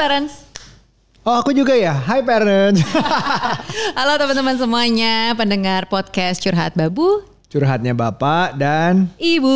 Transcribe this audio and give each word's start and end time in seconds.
parents. 0.00 0.48
Oh 1.28 1.36
aku 1.36 1.52
juga 1.52 1.76
ya, 1.76 1.92
Hai 1.92 2.24
parents. 2.24 2.80
Halo 4.00 4.16
teman-teman 4.16 4.56
semuanya, 4.56 5.36
pendengar 5.36 5.92
podcast 5.92 6.40
Curhat 6.40 6.72
Babu. 6.72 7.20
Curhatnya 7.52 7.92
Bapak 7.92 8.56
dan 8.56 9.12
Ibu, 9.20 9.52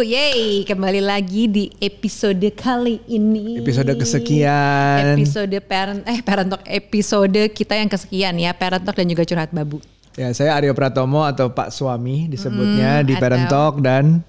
yeay 0.00 0.64
kembali 0.64 1.04
lagi 1.04 1.44
di 1.44 1.64
episode 1.76 2.40
kali 2.56 3.04
ini. 3.04 3.60
episode 3.60 3.92
kesekian. 4.00 5.20
Episode 5.20 5.60
parent, 5.60 6.00
eh 6.08 6.24
parent 6.24 6.56
talk 6.56 6.64
episode 6.64 7.52
kita 7.52 7.76
yang 7.76 7.92
kesekian 7.92 8.32
ya, 8.40 8.56
parent 8.56 8.80
talk 8.80 8.96
dan 8.96 9.12
juga 9.12 9.28
Curhat 9.28 9.52
Babu. 9.52 9.84
Ya 10.16 10.32
saya 10.32 10.56
Aryo 10.56 10.72
Pratomo 10.72 11.20
atau 11.28 11.52
Pak 11.52 11.68
Suami 11.68 12.32
disebutnya 12.32 13.04
di 13.04 13.12
atau- 13.12 13.20
Parent 13.20 13.44
Talk 13.52 13.84
dan 13.84 14.24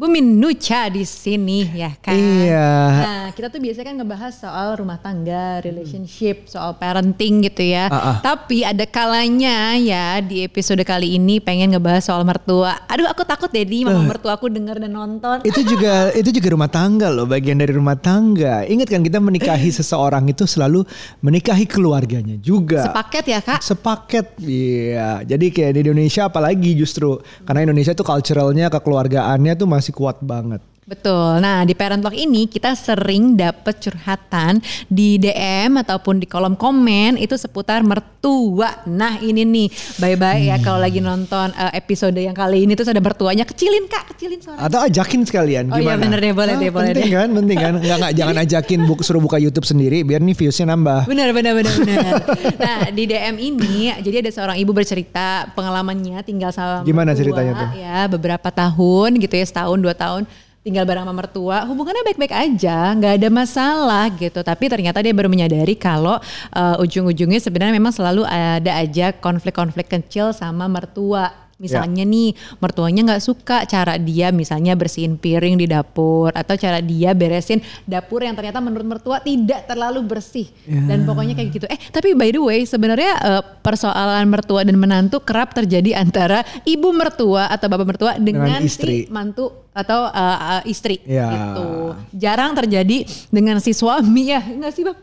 Bumi 0.00 0.24
Nucha 0.24 0.88
di 0.88 1.04
sini 1.04 1.76
ya 1.76 1.92
kan. 2.00 2.16
Iya. 2.16 2.72
Nah 3.04 3.24
kita 3.36 3.52
tuh 3.52 3.60
biasanya 3.60 3.92
kan 3.92 3.96
ngebahas 4.00 4.32
soal 4.32 4.80
rumah 4.80 4.96
tangga, 4.96 5.60
relationship, 5.60 6.48
soal 6.48 6.72
parenting 6.80 7.44
gitu 7.44 7.60
ya. 7.60 7.92
Ah, 7.92 8.16
ah. 8.16 8.16
Tapi 8.24 8.64
ada 8.64 8.88
kalanya 8.88 9.76
ya 9.76 10.24
di 10.24 10.40
episode 10.40 10.80
kali 10.88 11.20
ini 11.20 11.36
pengen 11.36 11.76
ngebahas 11.76 12.00
soal 12.00 12.24
mertua. 12.24 12.80
Aduh 12.88 13.12
aku 13.12 13.28
takut 13.28 13.52
deh 13.52 13.60
nih 13.60 13.84
mama 13.84 14.16
mertua 14.16 14.40
aku 14.40 14.48
denger 14.48 14.80
dan 14.80 14.88
nonton. 14.88 15.44
itu 15.44 15.60
juga 15.68 16.08
itu 16.24 16.32
juga 16.32 16.48
rumah 16.56 16.72
tangga 16.72 17.12
loh, 17.12 17.28
bagian 17.28 17.60
dari 17.60 17.76
rumah 17.76 18.00
tangga. 18.00 18.64
Ingat 18.64 18.88
kan 18.88 19.04
kita 19.04 19.20
menikahi 19.20 19.68
seseorang 19.84 20.24
itu 20.32 20.48
selalu 20.48 20.80
menikahi 21.20 21.68
keluarganya 21.68 22.40
juga. 22.40 22.88
Sepaket 22.88 23.24
ya 23.36 23.40
kak? 23.44 23.60
Sepaket, 23.60 24.40
iya. 24.48 25.20
Jadi 25.28 25.52
kayak 25.52 25.76
di 25.76 25.80
Indonesia 25.84 26.24
apalagi 26.24 26.72
justru 26.72 27.20
karena 27.44 27.68
Indonesia 27.68 27.92
tuh 27.92 28.08
culturalnya 28.08 28.72
kekeluargaannya 28.72 29.52
tuh 29.60 29.68
masih 29.68 29.89
kuat 29.90 30.22
banget. 30.22 30.62
Betul. 30.90 31.38
Nah 31.38 31.62
di 31.62 31.70
Parent 31.78 32.02
Talk 32.02 32.18
ini 32.18 32.50
kita 32.50 32.74
sering 32.74 33.38
dapet 33.38 33.78
curhatan 33.78 34.58
di 34.90 35.22
DM 35.22 35.78
ataupun 35.78 36.18
di 36.18 36.26
kolom 36.26 36.58
komen 36.58 37.14
itu 37.14 37.38
seputar 37.38 37.86
mertua. 37.86 38.82
Nah 38.90 39.22
ini 39.22 39.46
nih 39.46 39.70
bye-bye 40.02 40.50
ya 40.50 40.58
kalau 40.58 40.82
lagi 40.82 40.98
nonton 40.98 41.54
eh, 41.54 41.78
episode 41.78 42.18
yang 42.18 42.34
kali 42.34 42.66
ini 42.66 42.74
terus 42.74 42.90
ada 42.90 42.98
mertuanya 42.98 43.46
kecilin 43.46 43.86
kak, 43.86 44.18
kecilin 44.18 44.42
suara. 44.42 44.66
Atau 44.66 44.82
ajakin 44.82 45.22
sekalian 45.22 45.70
Oh 45.70 45.78
iya, 45.78 45.94
gimana? 45.94 46.02
bener 46.10 46.18
deh, 46.18 46.32
boleh 46.34 46.54
deh, 46.58 46.70
boleh 46.74 46.90
penting 46.90 47.06
deh. 47.06 47.14
kan, 47.14 47.28
penting 47.38 47.58
kan. 47.62 47.74
Enggak 47.78 47.96
enggak 48.02 48.12
jangan 48.18 48.36
ajakin 48.50 48.80
bu- 48.82 49.02
suruh 49.06 49.22
buka 49.22 49.38
YouTube 49.38 49.70
sendiri 49.70 50.02
biar 50.02 50.18
nih 50.18 50.34
viewsnya 50.34 50.74
nambah. 50.74 51.06
Benar, 51.06 51.30
benar, 51.30 51.54
benar, 51.54 51.74
benar. 51.86 52.12
nah 52.66 52.78
di 52.90 53.06
DM 53.06 53.38
ini, 53.38 53.94
jadi 54.02 54.26
ada 54.26 54.30
seorang 54.34 54.58
ibu 54.58 54.74
bercerita 54.74 55.46
pengalamannya 55.54 56.18
tinggal 56.26 56.50
sama 56.50 56.82
Gimana 56.82 57.14
mertua, 57.14 57.20
ceritanya 57.22 57.52
tuh? 57.54 57.68
Ya 57.78 57.98
beberapa 58.10 58.50
tahun 58.50 59.22
gitu 59.22 59.38
ya, 59.38 59.46
setahun 59.46 59.78
dua 59.78 59.94
tahun 59.94 60.26
tinggal 60.60 60.84
bareng 60.84 61.08
sama 61.08 61.14
mertua, 61.16 61.64
hubungannya 61.64 62.04
baik-baik 62.04 62.34
aja, 62.36 62.92
nggak 62.92 63.16
ada 63.16 63.28
masalah 63.32 64.04
gitu. 64.12 64.44
Tapi 64.44 64.68
ternyata 64.68 65.00
dia 65.00 65.16
baru 65.16 65.32
menyadari 65.32 65.72
kalau 65.72 66.20
uh, 66.52 66.76
ujung-ujungnya 66.84 67.40
sebenarnya 67.40 67.74
memang 67.80 67.92
selalu 67.96 68.28
ada 68.28 68.76
aja 68.76 69.12
konflik-konflik 69.16 69.88
kecil 69.88 70.36
sama 70.36 70.68
mertua. 70.68 71.49
Misalnya 71.60 72.02
nih 72.02 72.32
mertuanya 72.56 73.00
nggak 73.04 73.22
suka 73.22 73.68
cara 73.68 73.94
dia 73.94 74.32
misalnya 74.32 74.72
bersihin 74.72 75.14
piring 75.14 75.60
di 75.60 75.68
dapur 75.68 76.32
atau 76.32 76.56
cara 76.56 76.80
dia 76.80 77.12
beresin 77.12 77.60
dapur 77.84 78.24
yang 78.24 78.32
ternyata 78.32 78.58
menurut 78.58 78.88
mertua 78.88 79.20
tidak 79.20 79.68
terlalu 79.68 80.00
bersih 80.02 80.48
dan 80.64 81.04
pokoknya 81.04 81.36
kayak 81.36 81.52
gitu. 81.52 81.66
Eh 81.68 81.76
tapi 81.92 82.16
by 82.16 82.32
the 82.32 82.40
way 82.40 82.64
sebenarnya 82.64 83.12
eh, 83.20 83.42
persoalan 83.60 84.24
mertua 84.24 84.64
dan 84.64 84.80
menantu 84.80 85.20
kerap 85.20 85.52
terjadi 85.52 86.00
antara 86.00 86.40
ibu 86.64 86.90
mertua 86.90 87.52
atau 87.52 87.68
bapak 87.68 87.86
mertua 87.86 88.12
dengan, 88.16 88.48
Dengan 88.48 88.64
istri. 88.64 89.04
si 89.04 89.12
mantu 89.12 89.52
atau 89.76 90.08
eh, 90.08 90.38
eh, 90.56 90.62
istri 90.64 90.96
Ya. 91.04 91.28
gitu. 91.28 91.92
Jarang 92.16 92.56
terjadi 92.56 93.04
dengan 93.28 93.60
si 93.60 93.76
suami 93.76 94.32
ya 94.32 94.40
enggak 94.40 94.72
sih 94.72 94.80
bang? 94.80 94.96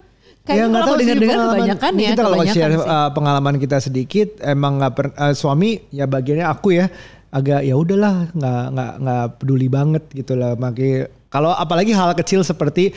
Kayaknya 0.47 0.63
Ya, 0.63 0.71
nggak 0.71 0.79
kalau 0.79 0.87
tahu 0.95 1.01
dengar-dengar 1.03 1.37
kebanyakan 1.43 1.91
ya 1.99 2.09
kita 2.15 2.23
kalau 2.23 2.37
share 2.47 2.71
sih. 2.71 2.87
uh, 2.87 3.09
pengalaman 3.11 3.55
kita 3.59 3.77
sedikit 3.83 4.27
emang 4.39 4.79
nggak 4.79 4.93
per, 4.95 5.05
uh, 5.19 5.35
suami 5.35 5.83
ya 5.91 6.07
bagiannya 6.07 6.47
aku 6.47 6.69
ya 6.71 6.87
agak 7.27 7.67
ya 7.67 7.75
udahlah 7.75 8.31
nggak 8.31 8.63
nggak 8.71 8.91
nggak 9.03 9.23
peduli 9.43 9.67
banget 9.67 10.03
gitu 10.15 10.39
lah 10.39 10.55
makanya 10.55 11.11
kalau 11.27 11.51
apalagi 11.51 11.91
hal 11.91 12.15
kecil 12.15 12.39
seperti 12.39 12.95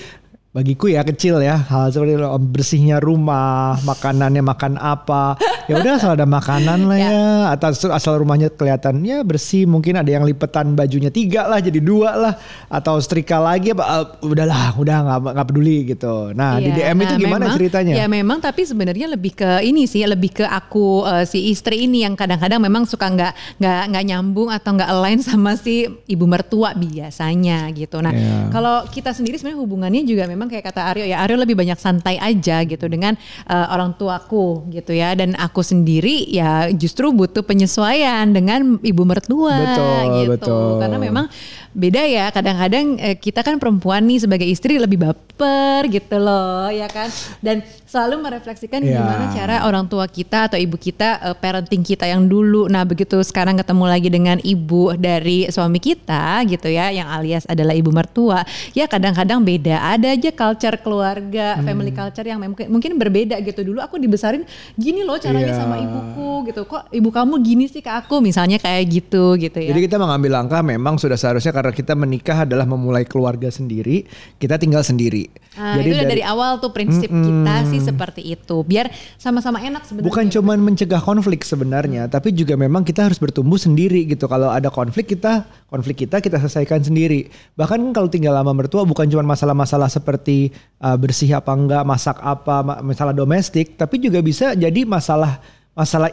bagiku 0.51 0.91
ya 0.91 1.03
kecil 1.03 1.39
ya. 1.39 1.63
Hal 1.63 1.91
seperti 1.91 2.19
lo, 2.19 2.35
bersihnya 2.37 2.99
rumah 2.99 3.79
makanannya 3.81 4.43
makan 4.43 4.75
apa. 4.77 5.39
Ya 5.71 5.79
udah 5.79 5.93
asal 5.95 6.11
ada 6.13 6.27
makanan 6.27 6.91
lah 6.91 6.99
ya. 6.99 7.23
atau 7.51 7.71
asal- 7.71 7.95
asal 7.95 8.19
rumahnya 8.19 8.51
kelihatan 8.51 8.99
ya 9.01 9.23
bersih. 9.23 9.63
Mungkin 9.63 9.95
ada 9.95 10.11
yang 10.11 10.27
lipetan 10.27 10.75
bajunya 10.75 11.07
tiga 11.09 11.47
lah 11.47 11.63
jadi 11.63 11.79
dua 11.79 12.11
lah. 12.13 12.35
Atau 12.67 12.99
setrika 12.99 13.39
lagi 13.39 13.71
apa. 13.71 13.85
Uh, 14.03 14.07
udahlah 14.27 14.75
udah 14.75 14.97
nggak 15.01 15.19
nggak 15.31 15.47
peduli 15.47 15.77
gitu. 15.89 16.35
Nah 16.35 16.59
di 16.59 16.71
Iya, 16.71 16.91
DM 16.91 16.99
itu 16.99 17.07
nah 17.07 17.21
gimana 17.21 17.39
memang- 17.45 17.55
ceritanya? 17.55 17.93
Ya 17.95 18.07
memang 18.07 18.39
tapi 18.39 18.67
sebenarnya 18.67 19.07
lebih 19.07 19.33
ke 19.37 19.63
ini 19.63 19.87
sih, 19.87 20.03
lebih 20.03 20.35
ke 20.35 20.45
aku 20.45 21.07
eh, 21.07 21.25
si 21.25 21.47
istri 21.47 21.87
ini 21.87 22.03
yang 22.03 22.19
kadang-kadang 22.19 22.59
memang 22.59 22.83
suka 22.85 23.07
nggak 23.07 23.33
nggak 23.59 23.83
nggak 23.87 24.05
nyambung 24.05 24.51
atau 24.51 24.75
nggak 24.75 24.91
align 24.91 25.21
sama 25.23 25.55
si 25.55 25.87
ibu 26.05 26.27
mertua 26.27 26.75
biasanya 26.75 27.71
gitu. 27.71 28.03
Nah 28.03 28.11
Iya. 28.11 28.51
kalau 28.51 28.83
kita 28.87 29.15
sendiri 29.15 29.39
sebenarnya 29.39 29.63
hubungannya 29.63 30.03
juga 30.03 30.27
memang 30.27 30.40
kayak 30.47 30.71
kata 30.71 30.95
Aryo 30.95 31.05
ya 31.05 31.21
Aryo 31.27 31.37
lebih 31.37 31.59
banyak 31.59 31.77
santai 31.77 32.17
aja 32.17 32.63
gitu 32.65 32.87
dengan 32.87 33.19
eh, 33.51 33.67
orang 33.69 33.99
tuaku 33.99 34.71
gitu 34.71 34.95
ya 34.95 35.13
dan 35.19 35.35
aku 35.37 35.61
sendiri 35.61 36.31
ya 36.31 36.71
justru 36.71 37.11
butuh 37.11 37.43
penyesuaian 37.43 38.31
dengan 38.31 38.79
ibu 38.81 39.03
mertua 39.03 39.59
Betul, 39.59 40.01
gitu 40.25 40.31
betul. 40.39 40.71
karena 40.81 40.99
memang 41.03 41.27
beda 41.73 42.03
ya 42.03 42.29
kadang-kadang 42.29 42.99
eh, 42.99 43.15
kita 43.15 43.41
kan 43.41 43.57
perempuan 43.57 44.03
nih 44.03 44.19
sebagai 44.21 44.43
istri 44.43 44.75
lebih 44.75 44.99
baper 44.99 45.87
gitu 45.87 46.17
loh 46.17 46.67
ya 46.67 46.87
kan? 46.87 47.07
Dan 47.39 47.63
selalu 47.85 48.23
merefleksikan 48.23 48.83
Ya. 48.83 48.99
gimana 48.99 49.25
cara 49.31 49.57
orang 49.65 49.87
tua 49.87 50.05
kita 50.05 50.47
atau 50.47 50.57
ibu 50.57 50.75
kita 50.75 51.23
eh, 51.23 51.37
parenting 51.37 51.81
kita 51.81 52.05
yang 52.05 52.25
dulu. 52.25 52.67
Nah 52.67 52.83
begitu 52.83 53.19
sekarang 53.21 53.55
ketemu 53.55 53.85
lagi 53.87 54.09
dengan 54.09 54.37
ibu 54.39 54.95
dari 54.95 55.47
suami 55.47 55.79
kita 55.79 56.43
gitu 56.45 56.67
ya 56.67 56.91
yang 56.91 57.07
alias 57.07 57.47
adalah 57.47 57.73
ibu 57.73 57.91
mertua 57.91 58.43
ya 58.73 58.85
kadang-kadang 58.85 59.39
beda. 59.41 59.79
Ada 59.91 60.13
aja 60.13 60.31
culture 60.31 60.77
keluarga 60.77 61.55
Hmm. 61.55 61.65
family 61.65 61.91
culture 61.91 62.25
yang 62.25 62.39
mungkin 62.41 62.67
mungkin 62.67 62.93
berbeda 62.95 63.39
gitu. 63.41 63.63
Dulu 63.65 63.79
aku 63.79 63.97
dibesarin 63.97 64.43
gini 64.75 65.03
loh 65.03 65.17
caranya 65.17 65.51
Iya. 65.51 65.59
sama 65.59 65.77
ibuku 65.77 66.31
gitu. 66.47 66.63
Kok 66.65 66.91
ibu 66.91 67.09
kamu 67.09 67.35
gini 67.41 67.65
sih 67.65 67.79
ke 67.79 67.89
aku? 67.89 68.19
Misalnya 68.19 68.59
kayak 68.59 68.85
gitu 68.87 69.35
gitu 69.35 69.59
ya. 69.59 69.71
Jadi 69.71 69.87
kita 69.87 69.97
mengambil 69.97 70.35
langkah 70.35 70.61
memang 70.61 70.95
sudah 70.95 71.15
seharusnya 71.15 71.51
karena 71.61 71.77
kita 71.77 71.93
menikah 71.93 72.49
adalah 72.49 72.65
memulai 72.65 73.05
keluarga 73.05 73.53
sendiri, 73.53 74.09
kita 74.41 74.57
tinggal 74.57 74.81
sendiri. 74.81 75.29
Nah, 75.61 75.77
itu 75.77 75.93
udah 75.93 76.09
dari, 76.09 76.25
awal 76.25 76.57
tuh 76.57 76.73
prinsip 76.73 77.13
kita 77.13 77.69
sih 77.69 77.85
seperti 77.85 78.33
itu. 78.33 78.65
Biar 78.65 78.89
sama-sama 79.21 79.61
enak 79.61 79.85
sebenarnya. 79.85 80.09
bukan 80.09 80.27
cuman 80.33 80.59
mencegah 80.65 81.05
konflik 81.05 81.45
sebenarnya, 81.45 82.09
tapi 82.09 82.33
juga 82.33 82.57
memang 82.57 82.81
kita 82.81 83.13
harus 83.13 83.21
bertumbuh 83.21 83.61
sendiri 83.61 84.09
gitu. 84.09 84.25
Kalau 84.25 84.49
ada 84.49 84.73
konflik 84.73 85.13
kita 85.13 85.45
konflik 85.69 86.09
kita 86.09 86.25
kita 86.25 86.41
selesaikan 86.41 86.81
sendiri. 86.81 87.29
Bahkan 87.61 87.93
kalau 87.93 88.09
tinggal 88.09 88.33
lama 88.33 88.57
mertua 88.57 88.89
bukan 88.89 89.05
cuma 89.13 89.21
masalah-masalah 89.23 89.93
seperti 89.93 90.49
uh, 90.81 90.97
bersih 90.97 91.37
apa 91.37 91.53
enggak, 91.53 91.85
masak 91.85 92.17
apa, 92.25 92.65
ma- 92.65 92.81
masalah 92.81 93.13
domestik, 93.13 93.77
tapi 93.77 94.01
juga 94.01 94.25
bisa 94.25 94.57
jadi 94.57 94.89
masalah 94.89 95.45
masalah 95.77 96.09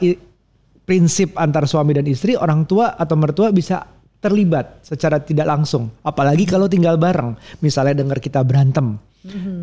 prinsip 0.87 1.35
antar 1.35 1.67
suami 1.67 1.95
dan 1.95 2.07
istri, 2.07 2.35
orang 2.35 2.63
tua 2.63 2.95
atau 2.95 3.15
mertua 3.19 3.51
bisa 3.51 3.96
terlibat 4.17 4.81
secara 4.85 5.21
tidak 5.21 5.47
langsung. 5.47 5.93
Apalagi 6.01 6.45
kalau 6.49 6.65
tinggal 6.65 6.97
bareng. 6.97 7.37
Misalnya 7.61 8.01
dengar 8.03 8.17
kita 8.21 8.41
berantem. 8.41 8.97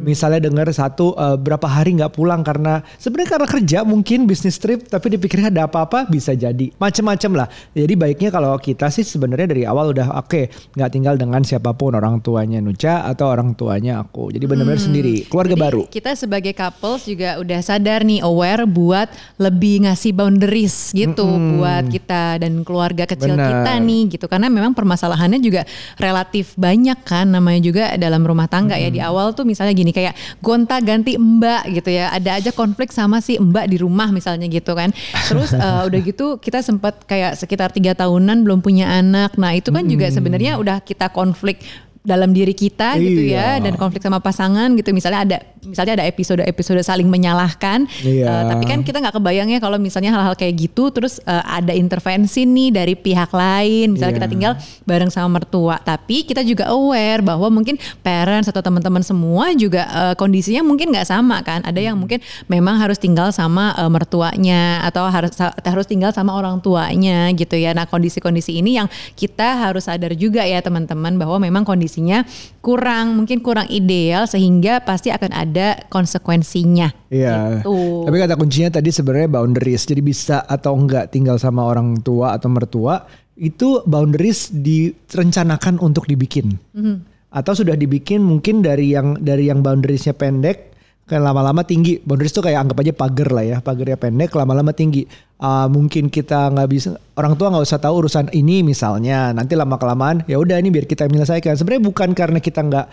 Misalnya 0.04 0.48
dengar 0.50 0.68
satu 0.70 1.16
eh, 1.16 1.36
berapa 1.40 1.64
hari 1.64 1.96
nggak 1.96 2.12
pulang 2.12 2.44
karena 2.44 2.84
sebenarnya 3.00 3.38
karena 3.38 3.48
kerja 3.48 3.78
mungkin 3.82 4.28
bisnis 4.28 4.60
trip 4.60 4.86
tapi 4.88 5.16
dipikirnya 5.16 5.48
ada 5.48 5.66
apa-apa 5.68 6.08
bisa 6.08 6.36
jadi 6.36 6.70
macem-macem 6.76 7.32
lah. 7.32 7.48
Jadi 7.72 7.94
baiknya 7.96 8.30
kalau 8.34 8.54
kita 8.60 8.90
sih 8.92 9.06
sebenarnya 9.06 9.50
dari 9.50 9.62
awal 9.64 9.92
udah 9.94 10.20
oke 10.20 10.50
nggak 10.76 10.90
tinggal 10.90 11.14
dengan 11.16 11.42
siapa 11.42 11.72
pun 11.72 11.96
orang 11.96 12.20
tuanya 12.20 12.60
Nuca 12.60 13.06
atau 13.08 13.30
orang 13.30 13.56
tuanya 13.56 14.00
aku. 14.02 14.32
Jadi 14.34 14.44
benar-benar 14.44 14.80
sendiri 14.80 15.24
keluarga 15.28 15.56
Jadi 15.56 15.64
baru. 15.64 15.82
Kita 15.88 16.12
sebagai 16.18 16.52
couples 16.52 17.06
juga 17.08 17.40
udah 17.40 17.60
sadar 17.64 18.04
nih 18.04 18.20
aware 18.24 18.64
buat 18.68 19.08
lebih 19.40 19.86
ngasih 19.88 20.12
boundaries 20.16 20.94
gitu 20.94 21.24
buat 21.24 21.84
kita 21.88 22.42
dan 22.42 22.64
keluarga 22.66 23.04
kecil 23.04 23.36
Benar. 23.36 23.48
kita 23.50 23.72
nih 23.80 24.02
gitu 24.16 24.26
karena 24.26 24.48
memang 24.48 24.72
permasalahannya 24.72 25.40
juga 25.40 25.62
relatif 26.00 26.56
banyak 26.58 26.98
kan 27.04 27.28
namanya 27.30 27.60
juga 27.62 27.84
dalam 28.00 28.24
rumah 28.24 28.48
tangga 28.50 28.74
ya 28.78 28.88
di 28.90 29.00
awal 29.00 29.32
tuh 29.36 29.46
misalnya 29.54 29.70
gini 29.70 29.94
kayak 29.94 30.18
gonta 30.42 30.82
ganti 30.82 31.14
mbak 31.14 31.70
gitu 31.70 31.94
ya. 31.94 32.10
Ada 32.10 32.42
aja 32.42 32.50
konflik 32.50 32.90
sama 32.90 33.22
si 33.22 33.38
mbak 33.38 33.70
di 33.70 33.78
rumah 33.78 34.10
misalnya 34.10 34.50
gitu 34.50 34.74
kan. 34.74 34.90
Terus 35.30 35.54
eh, 35.64 35.82
udah 35.86 36.00
gitu 36.02 36.42
kita 36.42 36.58
sempat 36.66 37.06
kayak 37.06 37.38
sekitar 37.38 37.70
tiga 37.70 37.94
tahunan 37.94 38.42
belum 38.42 38.58
punya 38.58 38.90
anak. 38.90 39.38
Nah 39.38 39.54
itu 39.54 39.70
kan 39.70 39.86
juga 39.86 40.10
sebenarnya 40.10 40.58
udah 40.58 40.82
kita 40.82 41.14
konflik 41.14 41.62
dalam 42.04 42.30
diri 42.30 42.52
kita 42.52 43.00
gitu 43.00 43.24
ya 43.24 43.56
Iya. 43.56 43.64
dan 43.64 43.80
konflik 43.80 44.04
sama 44.04 44.20
pasangan 44.20 44.68
gitu 44.76 44.92
misalnya 44.92 45.20
ada 45.24 45.38
misalnya 45.64 45.96
ada 45.96 46.04
episode-episode 46.04 46.84
saling 46.84 47.08
menyalahkan 47.08 47.88
Iya. 48.04 48.28
Eh, 48.28 48.42
tapi 48.52 48.64
kan 48.68 48.84
kita 48.84 49.00
nggak 49.00 49.16
kebayang 49.16 49.48
ya 49.48 49.56
kalau 49.56 49.80
misalnya 49.80 50.12
hal-hal 50.12 50.36
kayak 50.36 50.68
gitu 50.68 50.92
terus 50.92 51.16
eh, 51.24 51.40
ada 51.42 51.72
intervensi 51.72 52.44
nih 52.44 52.68
dari 52.70 52.92
pihak 52.92 53.32
lain 53.32 53.96
misalnya 53.96 54.12
Iya. 54.12 54.18
kita 54.20 54.28
tinggal 54.28 54.52
bareng 54.84 55.08
sama 55.08 55.40
mertua 55.40 55.80
tapi 55.80 56.28
kita 56.28 56.44
juga 56.44 56.68
aware 56.68 57.24
bahwa 57.24 57.48
mungkin 57.48 57.80
parents 58.04 58.52
atau 58.52 58.60
teman-teman 58.60 59.00
semua 59.00 59.56
juga 59.56 59.88
eh, 59.88 60.14
kondisinya 60.14 60.60
mungkin 60.60 60.92
nggak 60.92 61.08
sama 61.08 61.40
kan 61.40 61.64
ada 61.64 61.80
yang 61.80 61.96
mungkin 61.96 62.20
memang 62.46 62.76
harus 62.76 63.00
tinggal 63.00 63.32
sama 63.32 63.72
eh, 63.74 63.88
mertuanya 63.88 64.84
atau 64.84 65.08
harus 65.08 65.32
harus 65.40 65.86
tinggal 65.88 66.12
sama 66.12 66.36
orang 66.36 66.60
tuanya 66.60 67.32
gitu 67.32 67.56
ya 67.56 67.72
nah 67.72 67.88
kondisi-kondisi 67.88 68.60
ini 68.60 68.76
yang 68.76 68.92
kita 69.16 69.64
harus 69.64 69.88
sadar 69.88 70.12
juga 70.12 70.44
ya 70.44 70.60
teman-teman 70.60 71.16
bahwa 71.16 71.40
memang 71.40 71.64
kondisinya 71.94 72.26
kurang 72.58 73.22
mungkin 73.22 73.38
kurang 73.38 73.70
ideal 73.70 74.26
sehingga 74.26 74.82
pasti 74.82 75.14
akan 75.14 75.30
ada 75.30 75.78
konsekuensinya 75.86 76.90
Iya. 77.06 77.62
gitu. 77.62 78.02
Tapi 78.10 78.16
kata 78.18 78.34
kuncinya 78.34 78.70
tadi 78.74 78.90
sebenarnya 78.90 79.30
boundaries. 79.30 79.86
Jadi 79.86 80.02
bisa 80.02 80.42
atau 80.42 80.74
enggak 80.74 81.14
tinggal 81.14 81.38
sama 81.38 81.62
orang 81.62 82.02
tua 82.02 82.34
atau 82.34 82.50
mertua 82.50 83.06
itu 83.38 83.82
boundaries 83.86 84.50
direncanakan 84.50 85.78
untuk 85.78 86.10
dibikin. 86.10 86.58
Atau 87.30 87.54
sudah 87.54 87.78
dibikin 87.78 88.22
mungkin 88.22 88.62
dari 88.62 88.90
yang 88.94 89.18
dari 89.18 89.46
yang 89.46 89.62
boundariesnya 89.62 90.14
pendek 90.14 90.74
kan 91.04 91.20
lama-lama 91.20 91.60
tinggi. 91.62 92.00
Boundaries 92.00 92.32
itu 92.32 92.40
kayak 92.40 92.64
anggap 92.64 92.80
aja 92.80 92.92
pagar 92.96 93.28
lah 93.30 93.44
ya. 93.44 93.56
Pagarnya 93.60 94.00
pendek 94.00 94.32
lama-lama 94.34 94.72
tinggi. 94.72 95.04
Ah, 95.34 95.66
mungkin 95.66 96.14
kita 96.14 96.46
nggak 96.54 96.68
bisa 96.70 96.94
orang 97.18 97.34
tua 97.34 97.50
nggak 97.50 97.66
usah 97.66 97.82
tahu 97.82 98.06
urusan 98.06 98.30
ini 98.30 98.62
misalnya 98.62 99.34
nanti 99.34 99.58
lama 99.58 99.74
kelamaan 99.82 100.22
ya 100.30 100.38
udah 100.38 100.62
ini 100.62 100.70
biar 100.70 100.86
kita 100.86 101.10
menyelesaikan 101.10 101.58
sebenarnya 101.58 101.84
bukan 101.90 102.14
karena 102.14 102.38
kita 102.38 102.62
nggak 102.62 102.86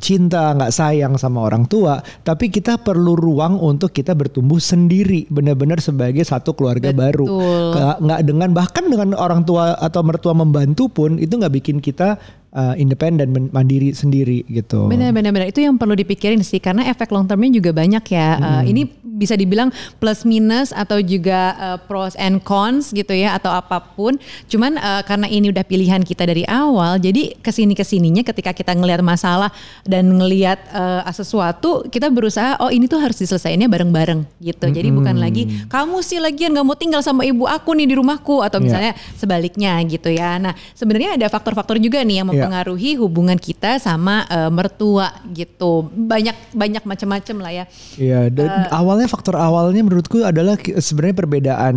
cinta 0.00 0.56
nggak 0.56 0.72
sayang 0.72 1.20
sama 1.20 1.44
orang 1.44 1.68
tua 1.68 2.00
tapi 2.24 2.48
kita 2.48 2.80
perlu 2.80 3.12
ruang 3.12 3.60
untuk 3.60 3.92
kita 3.92 4.16
bertumbuh 4.16 4.56
sendiri 4.56 5.28
benar-benar 5.28 5.84
sebagai 5.84 6.24
satu 6.24 6.56
keluarga 6.56 6.96
baru 6.96 7.28
Betul. 7.28 7.70
nggak 7.76 7.96
nggak 8.08 8.20
dengan 8.24 8.50
bahkan 8.56 8.84
dengan 8.88 9.08
orang 9.12 9.44
tua 9.44 9.76
atau 9.76 10.00
mertua 10.00 10.32
membantu 10.32 10.88
pun 10.88 11.20
itu 11.20 11.36
nggak 11.36 11.54
bikin 11.60 11.84
kita 11.84 12.16
uh, 12.52 12.74
independen 12.76 13.32
mandiri 13.50 13.96
sendiri 13.96 14.44
gitu 14.48 14.86
Benar, 14.88 15.10
benar, 15.16 15.32
benar. 15.32 15.48
Itu 15.48 15.64
yang 15.64 15.80
perlu 15.80 15.96
dipikirin 15.96 16.44
sih, 16.44 16.60
karena 16.60 16.88
efek 16.88 17.08
long 17.12 17.24
termnya 17.24 17.48
juga 17.52 17.72
banyak 17.72 18.04
ya. 18.12 18.28
Uh, 18.38 18.62
ini 18.68 18.88
bisa 19.02 19.36
dibilang 19.36 19.72
plus 20.00 20.24
minus 20.24 20.72
atau 20.72 21.00
juga 21.00 21.56
uh, 21.56 21.78
pros 21.84 22.14
and 22.16 22.40
cons 22.46 22.94
gitu 22.94 23.12
ya, 23.12 23.34
atau 23.36 23.50
apa 23.50 23.82
pun. 23.82 24.16
Cuman 24.46 24.78
uh, 24.78 25.02
karena 25.02 25.26
ini 25.26 25.50
udah 25.50 25.66
pilihan 25.66 26.00
kita 26.06 26.24
dari 26.24 26.46
awal, 26.46 27.02
jadi 27.02 27.34
ke 27.38 27.50
sini 27.50 27.74
ke 27.74 27.82
sininya 27.82 28.22
ketika 28.22 28.54
kita 28.54 28.72
ngelihat 28.72 29.02
masalah 29.02 29.50
dan 29.82 30.06
ngelihat 30.08 30.62
uh, 30.72 31.02
sesuatu, 31.10 31.84
kita 31.90 32.08
berusaha, 32.08 32.56
oh 32.62 32.70
ini 32.70 32.86
tuh 32.86 33.02
harus 33.02 33.18
diselesaikannya 33.18 33.68
bareng-bareng 33.68 34.20
gitu. 34.40 34.66
Jadi 34.70 34.88
bukan 34.94 35.18
lagi 35.18 35.66
kamu 35.68 35.98
sih 36.00 36.22
lagian 36.22 36.54
nggak 36.54 36.66
mau 36.66 36.78
tinggal 36.78 37.02
sama 37.02 37.26
ibu 37.26 37.44
aku 37.44 37.74
nih 37.74 37.90
di 37.90 37.94
rumahku, 37.98 38.40
atau 38.40 38.62
Iya. 38.62 38.64
misalnya 38.64 38.92
sebaliknya 39.18 39.72
gitu 39.90 40.08
ya. 40.12 40.38
Nah 40.38 40.54
sebenarnya 40.78 41.18
ada 41.18 41.26
faktor-faktor 41.26 41.82
juga 41.82 41.98
nih 42.06 42.22
yang 42.22 42.28
Iya. 42.30 42.46
mempengaruhi 42.46 42.90
hubungan 43.02 43.34
kita 43.36 43.82
sama 43.82 44.24
eh, 44.30 44.50
mertua 44.52 45.10
gitu. 45.34 45.90
Banyak 45.90 46.54
banyak 46.54 46.82
macam-macam 46.86 47.36
lah 47.42 47.52
ya. 47.52 47.64
Iya, 47.98 48.20
dan 48.30 48.48
Eh. 48.48 48.68
awalnya 48.70 49.08
faktor 49.10 49.34
awalnya 49.34 49.82
menurutku 49.82 50.22
adalah 50.22 50.54
sebenarnya 50.58 51.16
perbedaan 51.16 51.71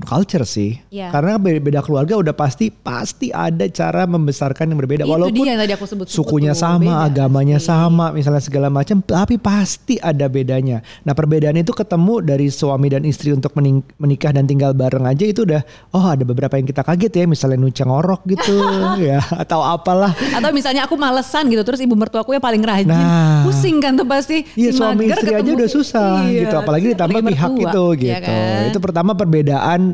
culture 0.00 0.44
sih. 0.44 0.78
Iya. 0.88 1.08
Karena 1.08 1.36
be- 1.36 1.58
beda 1.58 1.80
keluarga 1.80 2.14
udah 2.14 2.32
pasti 2.32 2.68
pasti 2.68 3.28
ada 3.28 3.64
cara 3.68 4.04
membesarkan 4.04 4.70
yang 4.70 4.78
berbeda. 4.78 5.02
Itu 5.04 5.12
Walaupun 5.12 5.34
dia 5.36 5.52
yang 5.52 5.60
tadi 5.60 5.72
aku 5.72 5.86
sebut 5.86 6.06
suku 6.06 6.16
sukunya 6.24 6.52
sama, 6.52 7.04
beda 7.04 7.06
agamanya 7.06 7.58
pasti. 7.58 7.70
sama, 7.70 8.06
misalnya 8.10 8.42
segala 8.42 8.68
macam, 8.68 9.00
tapi 9.00 9.36
pasti 9.36 9.96
ada 9.98 10.26
bedanya. 10.26 10.80
Nah 11.02 11.12
perbedaan 11.12 11.54
itu 11.54 11.70
ketemu 11.70 12.20
dari 12.20 12.46
suami 12.48 12.88
dan 12.88 13.02
istri 13.04 13.30
untuk 13.30 13.52
menikah 13.98 14.30
dan 14.30 14.44
tinggal 14.44 14.72
bareng 14.72 15.04
aja 15.04 15.24
itu 15.24 15.42
udah, 15.42 15.62
oh 15.90 16.06
ada 16.06 16.22
beberapa 16.22 16.54
yang 16.54 16.64
kita 16.64 16.80
kaget 16.80 17.12
ya, 17.12 17.24
misalnya 17.26 17.58
nuca 17.58 17.84
ngorok 17.84 18.24
gitu, 18.26 18.54
ya 19.08 19.20
atau 19.30 19.60
apalah. 19.60 20.16
Atau 20.32 20.50
misalnya 20.50 20.86
aku 20.86 20.94
malesan 20.94 21.46
gitu 21.48 21.62
terus 21.62 21.80
ibu 21.80 21.94
mertuaku 21.94 22.32
yang 22.32 22.42
paling 22.42 22.62
rajin. 22.62 22.88
Nah. 22.90 23.42
Pusing 23.44 23.78
kan 23.78 23.94
tuh 23.94 24.06
pasti. 24.06 24.46
Iya 24.54 24.70
Si 24.72 24.78
suami 24.78 25.04
mager 25.04 25.20
istri 25.20 25.34
aja 25.36 25.50
udah 25.52 25.68
susah 25.68 26.12
Iya, 26.24 26.40
gitu 26.46 26.54
apalagi 26.56 26.86
ditambah 26.96 27.20
pihak 27.20 27.50
mertua, 27.50 27.70
itu 27.70 27.84
ya 28.08 28.18
gitu. 28.18 28.30
kan? 28.30 28.62
Itu 28.70 28.78
pertama 28.80 29.10
perbedaan 29.12 29.33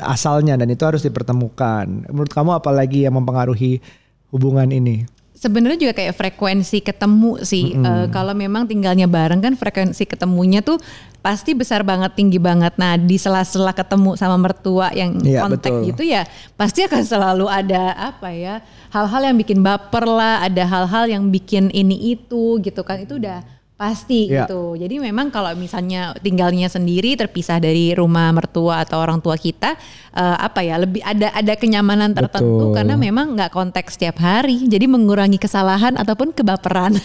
asalnya 0.04 0.60
dan 0.60 0.68
itu 0.68 0.84
harus 0.84 1.00
dipertemukan. 1.00 1.86
Menurut 2.10 2.28
kamu 2.28 2.60
apalagi 2.60 3.08
yang 3.08 3.16
mempengaruhi 3.16 3.80
hubungan 4.28 4.68
ini? 4.68 5.08
Sebenarnya 5.40 5.88
juga 5.88 5.94
kayak 5.96 6.12
frekuensi 6.20 6.84
ketemu 6.84 7.40
sih. 7.40 7.72
Eh, 7.72 8.06
kalau 8.12 8.36
memang 8.36 8.68
tinggalnya 8.68 9.08
bareng 9.08 9.40
kan 9.40 9.56
frekuensi 9.56 10.04
ketemunya 10.04 10.60
tuh 10.60 10.76
pasti 11.24 11.56
besar 11.56 11.80
banget, 11.80 12.12
tinggi 12.12 12.36
banget. 12.36 12.76
Nah 12.76 13.00
di 13.00 13.16
sela-sela 13.16 13.72
ketemu 13.72 14.20
sama 14.20 14.36
mertua 14.36 14.92
yang 14.92 15.16
Iya, 15.24 15.48
kontak 15.48 15.72
betul. 15.72 15.88
gitu 15.96 16.02
ya, 16.04 16.28
pasti 16.60 16.84
akan 16.84 17.02
selalu 17.08 17.48
ada 17.48 18.12
apa 18.12 18.28
ya, 18.36 18.60
hal-hal 18.92 19.32
yang 19.32 19.36
bikin 19.40 19.64
baper 19.64 20.04
lah, 20.04 20.44
ada 20.44 20.60
hal-hal 20.60 21.08
yang 21.08 21.24
bikin 21.32 21.72
ini 21.72 22.12
itu 22.12 22.60
gitu 22.60 22.84
kan. 22.84 23.00
Itu 23.00 23.16
udah 23.16 23.40
pasti 23.80 24.28
Iya. 24.28 24.44
gitu. 24.44 24.76
Jadi 24.76 25.00
memang 25.00 25.32
kalau 25.32 25.56
misalnya 25.56 26.12
tinggalnya 26.20 26.68
sendiri 26.68 27.16
terpisah 27.16 27.56
dari 27.56 27.96
rumah 27.96 28.28
mertua 28.28 28.84
atau 28.84 29.00
orang 29.00 29.24
tua 29.24 29.40
kita, 29.40 29.72
eh, 30.12 30.36
apa 30.36 30.60
ya 30.60 30.76
lebih 30.76 31.00
ada 31.00 31.32
ada 31.32 31.56
kenyamanan 31.56 32.12
tertentu 32.12 32.68
Betul. 32.68 32.76
karena 32.76 32.94
memang 33.00 33.32
nggak 33.32 33.48
konteks 33.48 33.96
setiap 33.96 34.20
hari. 34.20 34.68
Jadi 34.68 34.84
mengurangi 34.84 35.40
kesalahan 35.40 35.96
ataupun 35.96 36.36
kebaperan. 36.36 37.00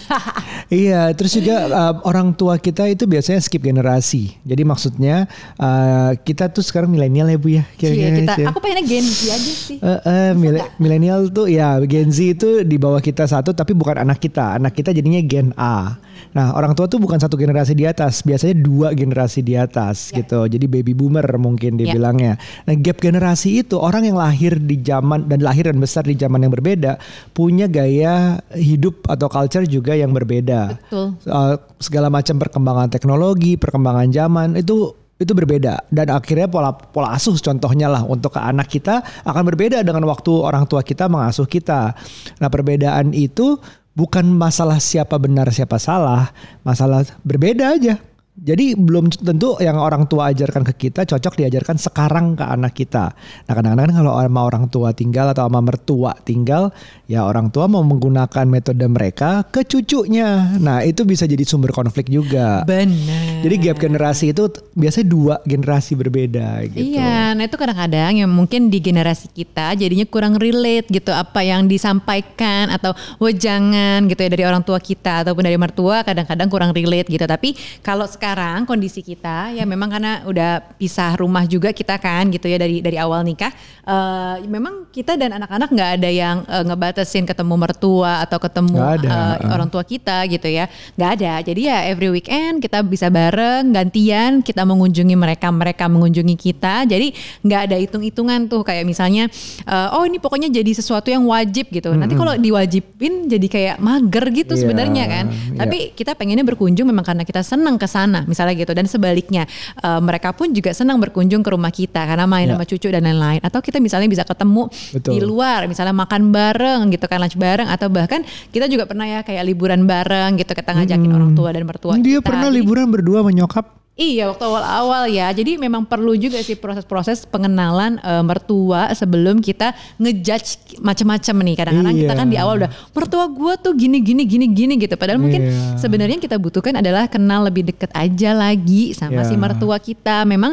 Iya, 0.66 1.14
terus 1.14 1.30
juga 1.30 1.70
uh, 1.70 1.94
orang 2.02 2.34
tua 2.34 2.58
kita 2.58 2.90
itu 2.90 3.06
biasanya 3.06 3.38
skip 3.38 3.62
generasi. 3.62 4.34
Jadi 4.42 4.66
maksudnya 4.66 5.30
uh, 5.62 6.10
kita 6.18 6.50
tuh 6.50 6.58
sekarang 6.58 6.90
milenial 6.90 7.30
ya 7.30 7.38
bu 7.38 7.48
ya. 7.54 7.64
Iya, 7.78 8.08
kita 8.18 8.34
ya. 8.34 8.46
aku 8.50 8.58
pengennya 8.58 8.82
Gen 8.82 9.06
Z 9.06 9.20
aja 9.30 9.52
sih. 9.54 9.78
Eh, 9.78 10.32
mile- 10.34 10.66
milenial 10.82 11.30
tuh 11.30 11.46
ya 11.46 11.78
Gen 11.86 12.10
Z 12.10 12.18
itu 12.34 12.66
di 12.66 12.82
bawah 12.82 12.98
kita 12.98 13.30
satu 13.30 13.54
tapi 13.54 13.78
bukan 13.78 14.02
anak 14.02 14.18
kita. 14.18 14.58
Anak 14.58 14.74
kita 14.74 14.90
jadinya 14.90 15.22
Gen 15.22 15.54
A. 15.54 16.02
Nah 16.36 16.52
orang 16.52 16.76
tua 16.76 16.84
tuh 16.84 17.00
bukan 17.00 17.16
satu 17.16 17.40
generasi 17.40 17.72
di 17.72 17.88
atas, 17.88 18.20
biasanya 18.20 18.60
dua 18.60 18.92
generasi 18.92 19.40
di 19.40 19.56
atas 19.56 20.12
gitu. 20.12 20.44
Jadi 20.44 20.68
baby 20.68 20.92
boomer 20.92 21.24
mungkin 21.40 21.80
Ya. 21.80 21.88
dibilangnya. 21.88 22.36
Nah 22.68 22.76
gap 22.76 23.00
generasi 23.00 23.64
itu 23.64 23.80
orang 23.80 24.04
yang 24.04 24.20
lahir 24.20 24.60
di 24.60 24.76
zaman 24.84 25.24
dan 25.32 25.40
lahir 25.40 25.72
dan 25.72 25.80
besar 25.80 26.04
di 26.04 26.12
zaman 26.12 26.44
yang 26.44 26.52
berbeda 26.52 27.00
punya 27.32 27.64
gaya 27.64 28.36
hidup 28.52 29.08
atau 29.08 29.32
culture 29.32 29.64
juga 29.64 29.96
yang 29.96 30.12
berbeda. 30.12 30.76
Betul. 30.76 31.16
Uh, 31.24 31.56
segala 31.80 32.12
macam 32.12 32.36
perkembangan 32.36 32.92
teknologi, 32.92 33.56
perkembangan 33.56 34.12
zaman 34.12 34.60
itu 34.60 34.92
itu 35.16 35.32
berbeda 35.32 35.88
dan 35.88 36.12
akhirnya 36.12 36.44
pola 36.44 36.76
pola 36.76 37.16
asuh 37.16 37.32
contohnya 37.40 37.88
lah 37.88 38.04
untuk 38.04 38.36
ke 38.36 38.40
anak 38.40 38.68
kita 38.68 39.00
akan 39.24 39.48
berbeda 39.48 39.80
dengan 39.80 40.04
waktu 40.04 40.28
orang 40.28 40.68
tua 40.68 40.84
kita 40.84 41.08
mengasuh 41.08 41.48
kita. 41.48 41.96
Nah, 42.36 42.48
perbedaan 42.52 43.16
itu 43.16 43.56
bukan 43.96 44.28
masalah 44.28 44.76
siapa 44.78 45.16
benar 45.16 45.48
siapa 45.50 45.80
salah, 45.80 46.30
masalah 46.60 47.02
berbeda 47.24 47.74
aja. 47.74 47.96
Jadi 48.36 48.76
belum 48.76 49.08
tentu 49.08 49.56
yang 49.64 49.80
orang 49.80 50.04
tua 50.12 50.28
ajarkan 50.28 50.60
ke 50.68 50.88
kita 50.88 51.08
cocok 51.08 51.40
diajarkan 51.40 51.80
sekarang 51.80 52.36
ke 52.36 52.44
anak 52.44 52.76
kita. 52.76 53.16
Nah 53.48 53.52
kadang-kadang 53.56 53.96
kalau 53.96 54.12
sama 54.20 54.40
orang 54.44 54.64
tua 54.68 54.92
tinggal 54.92 55.32
atau 55.32 55.48
sama 55.48 55.64
mertua 55.64 56.12
tinggal, 56.20 56.68
ya 57.08 57.24
orang 57.24 57.48
tua 57.48 57.64
mau 57.64 57.80
menggunakan 57.80 58.44
metode 58.44 58.84
mereka 58.92 59.40
ke 59.48 59.64
cucunya. 59.64 60.52
Nah 60.60 60.84
itu 60.84 61.08
bisa 61.08 61.24
jadi 61.24 61.48
sumber 61.48 61.72
konflik 61.72 62.12
juga. 62.12 62.60
Benar. 62.68 63.40
Jadi 63.40 63.54
gap 63.56 63.80
generasi 63.80 64.36
itu 64.36 64.52
biasanya 64.76 65.06
dua 65.08 65.34
generasi 65.48 65.96
berbeda 65.96 66.68
gitu. 66.76 66.92
Iya, 66.92 67.32
nah 67.32 67.40
itu 67.40 67.56
kadang-kadang 67.56 68.20
yang 68.20 68.28
mungkin 68.28 68.68
di 68.68 68.84
generasi 68.84 69.32
kita 69.32 69.72
jadinya 69.80 70.04
kurang 70.04 70.36
relate 70.36 70.92
gitu 70.92 71.08
apa 71.08 71.40
yang 71.40 71.64
disampaikan 71.72 72.68
atau 72.68 72.92
wejangan 73.16 74.04
gitu 74.12 74.20
ya 74.20 74.28
dari 74.28 74.44
orang 74.44 74.60
tua 74.60 74.76
kita 74.76 75.24
ataupun 75.24 75.40
dari 75.40 75.56
mertua 75.56 76.04
kadang-kadang 76.04 76.52
kurang 76.52 76.76
relate 76.76 77.08
gitu. 77.08 77.24
Tapi 77.24 77.56
kalau 77.80 78.04
sekarang 78.04 78.25
kondisi 78.66 79.04
kita 79.04 79.54
ya 79.54 79.62
memang 79.62 79.86
karena 79.86 80.26
udah 80.26 80.74
pisah 80.74 81.14
rumah 81.14 81.44
juga 81.44 81.70
kita 81.70 81.94
kan 82.00 82.26
gitu 82.32 82.48
ya 82.48 82.56
dari 82.56 82.80
dari 82.80 82.96
awal 82.96 83.22
nikah, 83.22 83.52
eh, 83.84 84.36
memang 84.48 84.88
kita 84.90 85.14
dan 85.14 85.36
anak-anak 85.36 85.68
nggak 85.68 85.90
ada 86.00 86.10
yang 86.10 86.36
eh, 86.46 86.64
ngebatasin 86.64 87.28
ketemu 87.28 87.54
mertua 87.54 88.24
atau 88.24 88.40
ketemu 88.40 88.78
ada. 88.80 89.36
eh, 89.36 89.52
orang 89.52 89.68
tua 89.68 89.84
kita 89.84 90.24
gitu 90.26 90.48
ya. 90.48 90.66
Nggak 90.96 91.10
ada. 91.20 91.32
Jadi 91.44 91.60
ya 91.68 91.78
every 91.86 92.08
weekend 92.08 92.64
kita 92.64 92.80
bisa 92.80 93.12
bareng 93.12 93.70
gantian 93.70 94.40
kita 94.40 94.64
mengunjungi 94.64 95.14
mereka 95.14 95.52
mereka 95.52 95.84
mengunjungi 95.86 96.34
kita. 96.34 96.88
Jadi 96.88 97.12
nggak 97.44 97.60
ada 97.68 97.76
hitung-hitungan 97.76 98.48
tuh 98.48 98.64
kayak 98.64 98.88
misalnya 98.88 99.28
eh, 99.68 99.88
oh 99.92 100.08
ini 100.08 100.16
pokoknya 100.16 100.48
jadi 100.48 100.70
sesuatu 100.72 101.12
yang 101.12 101.28
wajib 101.28 101.68
gitu. 101.68 101.92
Nanti 101.92 102.16
kalau 102.16 102.32
diwajibin 102.40 103.28
jadi 103.28 103.46
kayak 103.46 103.76
mager 103.82 104.24
gitu 104.32 104.54
Iya, 104.56 104.62
sebenarnya 104.64 105.04
kan. 105.04 105.24
Iya. 105.28 105.58
tapi 105.60 105.76
kita 105.92 106.16
pengennya 106.16 106.46
berkunjung 106.46 106.88
memang 106.88 107.04
karena 107.04 107.20
kita 107.26 107.44
senang 107.44 107.76
ke 107.76 107.84
sana 107.84 108.15
sana 108.16 108.24
misalnya 108.24 108.54
gitu 108.56 108.72
dan 108.72 108.86
sebaliknya 108.86 109.44
uh, 109.78 110.00
mereka 110.00 110.32
pun 110.32 110.48
juga 110.50 110.72
senang 110.72 110.96
berkunjung 110.96 111.40
ke 111.40 111.50
rumah 111.50 111.68
kita 111.68 112.00
karena 112.00 112.24
main 112.24 112.46
Ya. 112.46 112.54
sama 112.54 112.64
cucu 112.64 112.86
dan 112.86 113.02
lain-lain 113.02 113.42
atau 113.42 113.58
kita 113.58 113.76
misalnya 113.76 114.06
bisa 114.06 114.22
ketemu 114.22 114.70
Betul. 114.94 115.10
di 115.10 115.18
luar 115.20 115.66
misalnya 115.66 115.90
makan 115.92 116.30
bareng 116.30 116.80
gitu 116.88 117.04
kan 117.04 117.18
lunch 117.18 117.34
bareng 117.34 117.66
atau 117.66 117.90
bahkan 117.90 118.22
kita 118.48 118.64
juga 118.66 118.86
pernah 118.86 119.04
ya 119.04 119.20
kayak 119.20 119.42
liburan 119.44 119.82
bareng 119.82 120.38
gitu 120.38 120.54
kita 120.54 120.70
ngajakin 120.72 121.10
orang 121.10 121.32
tua 121.34 121.50
dan 121.50 121.66
mertua 121.66 121.98
Dia 121.98 122.18
kita. 122.18 122.24
pernah 122.24 122.46
Jadi- 122.46 122.56
liburan 122.56 122.86
berdua 122.88 123.20
menyokap. 123.20 123.75
Iya 123.96 124.28
waktu 124.28 124.44
awal-awal 124.44 125.08
ya. 125.08 125.32
Jadi 125.32 125.56
memang 125.56 125.88
perlu 125.88 126.12
juga 126.12 126.36
sih 126.44 126.52
proses-proses 126.52 127.24
pengenalan 127.24 127.96
eh, 128.04 128.20
mertua 128.20 128.92
sebelum 128.92 129.40
kita 129.40 129.72
ngejudge 129.96 130.76
macam-macam 130.84 131.34
nih. 131.40 131.54
Kadang-kadang 131.56 131.94
kita 131.96 132.12
Iya. 132.12 132.20
kan 132.20 132.28
di 132.28 132.36
awal 132.36 132.54
udah 132.60 132.70
mertua 132.92 133.24
gua 133.32 133.56
tuh 133.56 133.72
gini 133.72 134.04
gini 134.04 134.28
gini 134.28 134.52
gini 134.52 134.76
gitu. 134.76 135.00
Padahal 135.00 135.16
mungkin 135.16 135.48
Iya. 135.48 135.80
sebenarnya 135.80 136.20
yang 136.20 136.24
kita 136.28 136.36
butuhkan 136.36 136.76
adalah 136.76 137.08
kenal 137.08 137.48
lebih 137.48 137.72
deket 137.72 137.88
aja 137.96 138.36
lagi 138.36 138.92
sama 138.92 139.24
Iya. 139.24 139.32
si 139.32 139.34
mertua 139.34 139.80
kita. 139.80 140.28
Memang 140.28 140.52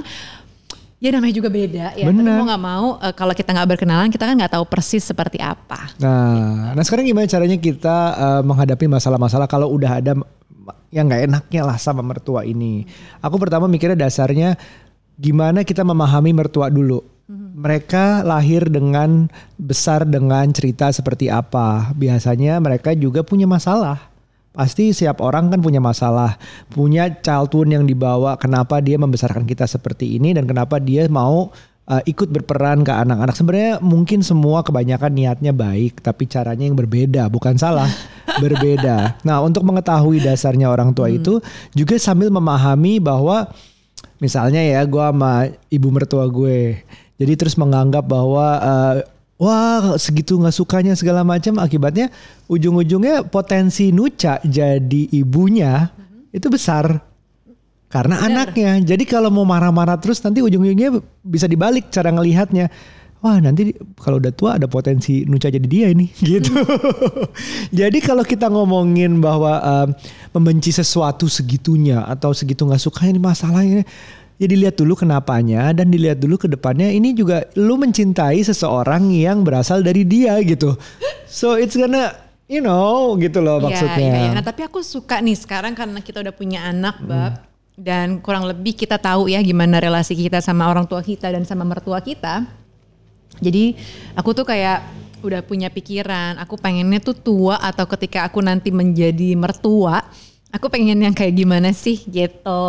ya 1.04 1.10
namanya 1.12 1.36
juga 1.36 1.52
beda 1.52 1.86
ya. 2.00 2.08
Tapi 2.08 2.16
Benar. 2.16 2.40
mau 2.40 2.46
nggak 2.48 2.64
mau 2.64 2.88
eh, 3.04 3.12
kalau 3.12 3.34
kita 3.36 3.52
nggak 3.52 3.70
berkenalan 3.76 4.08
kita 4.08 4.24
kan 4.24 4.36
nggak 4.40 4.54
tahu 4.56 4.64
persis 4.64 5.04
seperti 5.04 5.44
apa. 5.44 5.92
Nah, 6.00 6.72
nah 6.72 6.84
sekarang 6.88 7.04
gimana 7.04 7.28
caranya 7.28 7.60
kita 7.60 7.96
uh, 8.16 8.42
menghadapi 8.48 8.88
masalah-masalah 8.88 9.52
kalau 9.52 9.68
udah 9.76 10.00
ada 10.00 10.16
yang 10.96 11.12
nggak 11.12 11.28
enaknya 11.28 11.62
lah 11.68 11.76
sama 11.76 12.00
mertua 12.00 12.48
ini? 12.48 12.88
Aku 13.20 13.36
pertama 13.36 13.68
mikirnya 13.68 14.00
dasarnya 14.00 14.56
gimana 15.20 15.68
kita 15.68 15.84
memahami 15.84 16.32
mertua 16.32 16.72
dulu. 16.72 17.04
Mereka 17.54 18.26
lahir 18.26 18.66
dengan 18.66 19.28
besar 19.60 20.08
dengan 20.08 20.48
cerita 20.56 20.90
seperti 20.90 21.28
apa. 21.30 21.92
Biasanya 21.94 22.58
mereka 22.64 22.96
juga 22.96 23.22
punya 23.22 23.46
masalah. 23.46 24.13
Pasti 24.54 24.94
setiap 24.94 25.18
orang 25.26 25.50
kan 25.50 25.60
punya 25.66 25.82
masalah, 25.82 26.38
punya 26.70 27.10
childhood 27.10 27.74
yang 27.74 27.90
dibawa. 27.90 28.38
Kenapa 28.38 28.78
dia 28.86 29.02
membesarkan 29.02 29.50
kita 29.50 29.66
seperti 29.66 30.22
ini 30.22 30.38
dan 30.38 30.46
kenapa 30.46 30.78
dia 30.78 31.10
mau 31.10 31.50
uh, 31.90 32.04
ikut 32.06 32.30
berperan 32.32 32.86
ke 32.86 32.92
anak-anak. 32.92 33.36
Sebenarnya 33.36 33.74
mungkin 33.84 34.22
semua 34.24 34.64
kebanyakan 34.64 35.12
niatnya 35.12 35.52
baik, 35.52 36.00
tapi 36.00 36.30
caranya 36.30 36.68
yang 36.68 36.78
berbeda, 36.78 37.28
bukan 37.28 37.58
salah, 37.60 37.90
berbeda. 38.44 39.20
Nah, 39.26 39.44
untuk 39.44 39.66
mengetahui 39.66 40.24
dasarnya 40.24 40.70
orang 40.72 40.96
tua 40.96 41.12
itu 41.12 41.44
juga 41.76 41.98
sambil 42.00 42.32
memahami 42.32 43.02
bahwa 43.02 43.50
misalnya 44.22 44.64
ya 44.64 44.86
gue 44.88 45.04
sama 45.04 45.50
ibu 45.68 45.88
mertua 45.92 46.30
gue, 46.30 46.80
jadi 47.20 47.34
terus 47.36 47.60
menganggap 47.60 48.08
bahwa 48.08 48.48
uh, 48.60 48.96
Wah 49.44 50.00
segitu 50.00 50.40
nggak 50.40 50.56
sukanya 50.56 50.96
segala 50.96 51.28
macam 51.28 51.60
akibatnya 51.60 52.08
ujung-ujungnya 52.48 53.28
potensi 53.28 53.92
Nuca 53.92 54.40
jadi 54.40 55.12
ibunya 55.12 55.92
itu 56.32 56.48
besar 56.48 57.04
karena 57.92 58.24
anaknya. 58.24 58.80
Jadi 58.82 59.04
kalau 59.04 59.28
mau 59.30 59.44
marah-marah 59.44 60.00
terus 60.00 60.24
nanti 60.24 60.40
ujung-ujungnya 60.40 60.98
bisa 61.22 61.46
dibalik 61.46 61.92
cara 61.92 62.10
ngelihatnya. 62.10 62.72
Wah 63.24 63.40
nanti 63.40 63.72
kalau 64.00 64.20
udah 64.20 64.34
tua 64.36 64.60
ada 64.60 64.68
potensi 64.68 65.24
Nuca 65.28 65.48
jadi 65.48 65.64
dia 65.64 65.88
ini 65.92 66.12
gitu. 66.32 66.52
jadi 67.72 67.96
kalau 68.04 68.28
kita 68.28 68.52
ngomongin 68.52 69.24
bahwa 69.24 69.64
um, 69.64 69.88
membenci 70.36 70.76
sesuatu 70.76 71.32
segitunya 71.32 72.04
atau 72.04 72.36
segitu 72.36 72.68
nggak 72.68 72.84
suka 72.84 73.08
ini 73.08 73.20
masalahnya. 73.20 73.84
Ya 74.44 74.52
dilihat 74.52 74.76
dulu 74.76 75.00
kenapanya 75.00 75.72
dan 75.72 75.88
dilihat 75.88 76.20
dulu 76.20 76.36
ke 76.36 76.52
depannya 76.52 76.92
ini 76.92 77.16
juga 77.16 77.48
lu 77.56 77.80
mencintai 77.80 78.44
seseorang 78.44 79.08
yang 79.08 79.40
berasal 79.48 79.80
dari 79.80 80.04
dia 80.04 80.36
gitu. 80.44 80.76
So 81.32 81.56
it's 81.56 81.80
gonna 81.80 82.12
you 82.52 82.60
know 82.60 83.16
gitu 83.16 83.40
loh 83.40 83.64
Iya, 83.64 83.66
maksudnya. 83.72 84.04
iya, 84.04 84.24
iya. 84.28 84.32
Nah 84.36 84.44
tapi 84.44 84.68
aku 84.68 84.84
suka 84.84 85.24
nih 85.24 85.40
sekarang 85.40 85.72
karena 85.80 86.04
kita 86.04 86.20
udah 86.20 86.36
punya 86.36 86.68
anak 86.68 87.00
bab 87.08 87.40
dan 87.80 88.20
kurang 88.20 88.44
lebih 88.44 88.76
kita 88.76 89.00
tahu 89.00 89.32
ya 89.32 89.40
gimana 89.40 89.80
relasi 89.80 90.12
kita 90.12 90.44
sama 90.44 90.68
orang 90.68 90.92
tua 90.92 91.00
kita 91.00 91.32
dan 91.32 91.48
sama 91.48 91.64
mertua 91.64 92.04
kita. 92.04 92.44
Jadi 93.40 93.80
aku 94.14 94.36
tuh 94.36 94.44
kayak 94.44 94.84
udah 95.24 95.40
punya 95.40 95.72
pikiran, 95.72 96.36
aku 96.36 96.60
pengennya 96.60 97.00
tuh 97.00 97.16
tua 97.16 97.56
atau 97.64 97.88
ketika 97.96 98.28
aku 98.28 98.44
nanti 98.44 98.76
menjadi 98.76 99.40
mertua, 99.40 100.04
aku 100.54 100.70
pengen 100.70 101.02
yang 101.02 101.12
kayak 101.12 101.34
gimana 101.34 101.74
sih 101.74 101.98
gitu. 102.06 102.62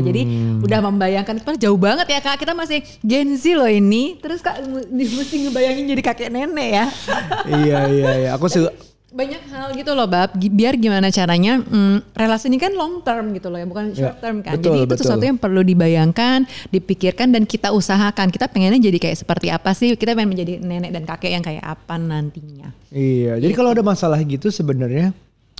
Jadi 0.00 0.22
udah 0.64 0.80
membayangkan 0.80 1.36
itu 1.36 1.68
jauh 1.68 1.76
banget 1.76 2.08
ya 2.08 2.18
kak, 2.18 2.40
kita 2.40 2.56
masih 2.56 2.80
Gen 3.04 3.36
Z 3.36 3.44
loh 3.52 3.68
ini. 3.68 4.16
Terus 4.16 4.40
kak 4.40 4.64
mesti 5.20 5.36
ngebayangin 5.44 5.84
jadi 5.92 6.02
kakek 6.02 6.30
nenek 6.32 6.68
ya. 6.72 6.86
iya 7.62 7.78
iya 7.86 8.10
iya. 8.24 8.30
Aku 8.34 8.48
sih 8.48 8.64
banyak 9.10 9.42
hal 9.50 9.74
gitu 9.74 9.90
loh 9.90 10.06
bab 10.06 10.38
biar 10.38 10.78
gimana 10.78 11.10
caranya 11.10 11.58
mm, 11.58 12.14
relasi 12.14 12.46
ini 12.46 12.62
kan 12.62 12.70
long 12.70 13.02
term 13.02 13.34
gitu 13.34 13.50
loh 13.50 13.58
ya 13.58 13.66
bukan 13.66 13.90
Ya, 13.90 14.06
short 14.06 14.22
term 14.22 14.38
kan 14.38 14.54
betul, 14.54 14.70
jadi 14.70 14.78
itu 14.86 14.90
betul. 14.94 15.02
sesuatu 15.02 15.24
yang 15.26 15.34
perlu 15.34 15.66
dibayangkan 15.66 16.46
dipikirkan 16.70 17.34
dan 17.34 17.42
kita 17.42 17.74
usahakan 17.74 18.30
kita 18.30 18.46
pengennya 18.46 18.78
jadi 18.78 18.98
kayak 19.02 19.18
seperti 19.18 19.50
apa 19.50 19.74
sih 19.74 19.98
kita 19.98 20.14
pengen 20.14 20.30
menjadi 20.30 20.62
nenek 20.62 20.94
dan 20.94 21.02
kakek 21.10 21.30
yang 21.34 21.42
kayak 21.42 21.64
apa 21.66 21.98
nantinya 21.98 22.70
Iya, 22.94 23.42
jadi 23.42 23.50
kalau 23.50 23.74
ada 23.74 23.82
masalah 23.82 24.22
gitu 24.22 24.46
sebenarnya 24.46 25.10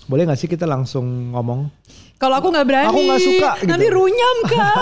boleh 0.04 0.22
nggak 0.24 0.36
sih 0.36 0.46
kita 0.46 0.64
langsung 0.64 1.04
ngomong? 1.30 1.68
kalau 2.16 2.36
aku 2.36 2.52
nggak 2.52 2.66
berani 2.66 2.86
Aku 2.86 3.00
nggak 3.00 3.16
suka 3.18 3.50
gitu. 3.56 3.66
nanti 3.66 3.86
runyam 3.88 4.36
kak 4.44 4.76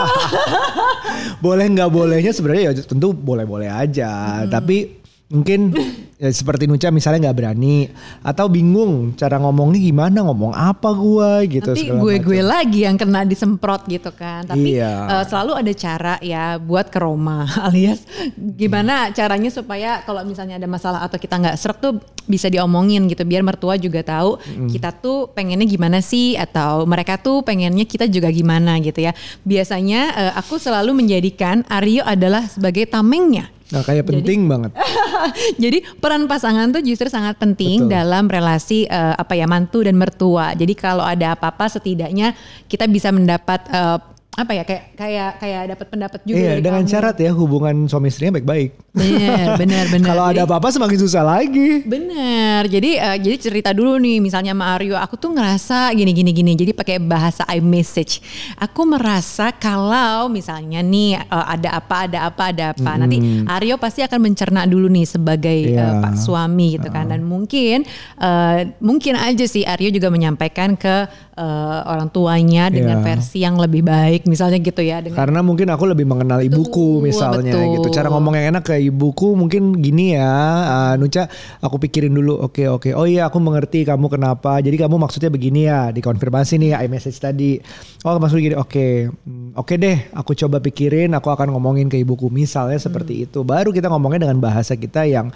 Boleh 1.44 1.66
nggak 1.68 1.86
bolehnya 1.88 2.32
sebenarnya 2.32 2.62
ya 2.68 2.82
tentu 2.82 3.12
boleh-boleh 3.12 3.68
aja, 3.68 4.42
Hmm. 4.42 4.50
tapi 4.50 4.97
mungkin 5.28 5.76
ya 6.18 6.34
seperti 6.34 6.66
Nuca 6.66 6.90
misalnya 6.90 7.30
nggak 7.30 7.38
berani 7.38 7.86
atau 8.26 8.50
bingung 8.50 9.14
cara 9.14 9.38
ngomongnya 9.38 9.78
gimana, 9.78 10.18
ngomong 10.26 10.50
apa 10.50 10.90
gua 10.90 11.46
gitu. 11.46 11.70
nanti 11.76 11.86
segala 11.86 12.00
gue 12.02 12.14
gue 12.18 12.40
macam. 12.42 12.52
lagi 12.58 12.80
yang 12.82 12.96
kena 12.98 13.20
disemprot 13.22 13.86
gitu 13.86 14.10
kan 14.10 14.42
tapi 14.48 14.80
Iya. 14.80 15.22
eh, 15.22 15.24
selalu 15.30 15.52
ada 15.54 15.72
cara 15.78 16.14
ya 16.18 16.58
buat 16.58 16.90
ke 16.90 16.98
Roma 16.98 17.46
alias 17.70 18.02
gimana 18.34 19.14
caranya 19.14 19.52
supaya 19.52 20.02
kalau 20.02 20.26
misalnya 20.26 20.58
ada 20.58 20.66
masalah 20.66 21.06
atau 21.06 21.20
kita 21.20 21.38
nggak 21.38 21.56
serak 21.60 21.78
tuh 21.78 22.02
bisa 22.26 22.50
diomongin 22.50 23.06
gitu 23.06 23.22
biar 23.22 23.46
mertua 23.46 23.78
juga 23.78 24.02
tahu 24.02 24.36
kita 24.68 24.90
tuh 24.98 25.30
pengennya 25.32 25.64
gimana 25.64 26.02
sih 26.02 26.34
atau 26.36 26.84
mereka 26.84 27.16
tuh 27.16 27.40
pengennya 27.46 27.86
kita 27.86 28.10
juga 28.10 28.28
gimana 28.28 28.76
gitu 28.82 29.00
ya 29.00 29.14
biasanya 29.46 30.00
eh, 30.18 30.32
aku 30.34 30.58
selalu 30.58 30.98
menjadikan 30.98 31.62
Aryo 31.70 32.02
adalah 32.02 32.48
sebagai 32.50 32.90
tamengnya 32.90 33.48
Nah 33.68 33.84
kayak 33.84 34.08
penting 34.08 34.48
banget. 34.48 34.72
jadi 35.62 35.84
peran 36.00 36.24
pasangan 36.24 36.72
tuh 36.72 36.80
justru 36.80 37.12
sangat 37.12 37.36
penting 37.36 37.84
Betul. 37.84 37.92
dalam 37.92 38.24
relasi 38.26 38.88
eh, 38.88 39.14
apa 39.14 39.36
ya 39.36 39.44
mantu 39.44 39.84
dan 39.84 40.00
mertua. 40.00 40.56
Jadi 40.56 40.72
kalau 40.72 41.04
ada 41.04 41.36
apa-apa 41.36 41.68
setidaknya 41.68 42.32
kita 42.64 42.88
bisa 42.88 43.12
mendapat 43.12 43.60
eh, 43.68 43.98
apa 44.38 44.54
ya 44.54 44.62
kayak 44.62 44.84
kayak 44.94 45.30
kayak 45.36 45.62
dapat 45.74 45.86
pendapat 45.90 46.20
juga. 46.22 46.38
Iya 46.38 46.52
dengan 46.58 46.86
kamu. 46.86 46.90
syarat 46.94 47.16
ya 47.18 47.30
hubungan 47.34 47.74
suami 47.84 48.06
istrinya 48.06 48.38
baik-baik. 48.38 48.70
Bener 48.94 49.46
bener 49.60 49.84
bener. 49.90 50.06
Kalau 50.06 50.24
ada 50.24 50.40
apa-apa 50.46 50.70
semakin 50.70 50.94
susah 50.96 51.26
lagi. 51.26 51.82
Bener, 51.82 52.70
jadi 52.70 52.90
eh, 53.02 53.16
jadi 53.18 53.36
cerita 53.36 53.70
dulu 53.70 53.98
nih, 53.98 54.22
misalnya 54.22 54.54
sama 54.54 54.70
Aryo, 54.72 54.94
aku 54.94 55.18
tuh 55.18 55.34
ngerasa 55.34 55.90
gini 55.90 56.14
gini 56.14 56.30
gini, 56.30 56.54
jadi 56.54 56.70
pakai 56.70 57.02
bahasa 57.02 57.42
iMessage. 57.50 58.22
Aku 58.56 58.86
merasa 58.86 59.50
kalau 59.50 60.30
misalnya 60.30 60.78
nih 60.80 61.18
eh, 61.18 61.46
ada 61.50 61.74
apa 61.74 62.06
ada 62.06 62.18
apa 62.30 62.42
ada 62.54 62.64
apa, 62.70 62.90
nanti 62.94 63.18
Aryo 63.42 63.74
pasti 63.74 64.06
akan 64.06 64.22
mencerna 64.22 64.62
dulu 64.64 64.86
nih 64.86 65.02
sebagai 65.04 65.58
eh, 65.66 65.74
Iya. 65.74 65.98
pak 65.98 66.14
suami 66.14 66.78
gitu 66.78 66.86
kan, 66.88 67.10
dan 67.10 67.26
mungkin 67.26 67.82
eh, 68.16 68.58
mungkin 68.78 69.18
aja 69.18 69.42
sih 69.44 69.66
Aryo 69.66 69.90
juga 69.90 70.14
menyampaikan 70.14 70.78
ke 70.78 71.10
eh, 71.34 71.80
orang 71.90 72.06
tuanya 72.08 72.70
dengan 72.70 73.02
Iya. 73.02 73.04
versi 73.04 73.42
yang 73.42 73.58
lebih 73.58 73.82
baik, 73.82 74.27
misalnya 74.28 74.60
gitu 74.60 74.84
ya. 74.84 75.00
Dengan 75.00 75.16
Karena 75.16 75.40
mungkin 75.40 75.72
aku 75.72 75.88
lebih 75.88 76.04
mengenal 76.04 76.44
ibuku 76.44 77.00
misalnya 77.00 77.56
betul. 77.56 77.74
gitu. 77.80 77.88
Cara 77.90 78.12
ngomong 78.12 78.36
yang 78.36 78.52
enak 78.52 78.68
ke 78.68 78.76
ibuku 78.76 79.32
mungkin 79.32 79.80
gini 79.80 80.12
ya. 80.14 80.28
ah, 80.68 80.92
Nuca 81.00 81.26
aku 81.58 81.80
pikirin 81.80 82.12
dulu. 82.12 82.38
Oke 82.38 82.68
oke. 82.68 82.92
Oh 82.92 83.08
iya 83.08 83.26
aku 83.26 83.40
mengerti 83.40 83.88
kamu 83.88 84.12
kenapa. 84.12 84.60
Jadi 84.60 84.76
kamu 84.76 85.00
maksudnya 85.00 85.32
begini 85.32 85.64
ya. 85.64 85.88
Dikonfirmasi 85.88 86.60
nih 86.60 86.76
iMessage 86.84 87.18
tadi. 87.18 87.56
Oh 88.04 88.20
maksudnya 88.20 88.52
gini. 88.52 88.56
Oke. 88.60 89.08
Hmm, 89.24 89.56
Oke 89.56 89.80
deh. 89.80 90.12
Aku 90.12 90.36
coba 90.36 90.60
pikirin. 90.60 91.10
Aku 91.16 91.32
akan 91.32 91.50
ngomongin 91.50 91.88
ke 91.88 91.96
ibuku. 91.96 92.28
Misalnya 92.28 92.76
seperti 92.76 93.24
itu. 93.24 93.40
Baru 93.40 93.72
kita 93.72 93.88
ngomongnya 93.88 94.28
dengan 94.28 94.38
bahasa 94.38 94.76
kita 94.76 95.08
yang 95.08 95.32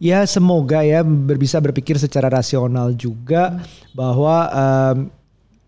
ya 0.00 0.24
semoga 0.24 0.80
ya 0.80 1.04
bisa 1.04 1.60
berpikir 1.60 2.00
secara 2.00 2.32
rasional 2.32 2.96
juga 2.96 3.60
bahwa 3.92 4.48
em, 4.48 4.96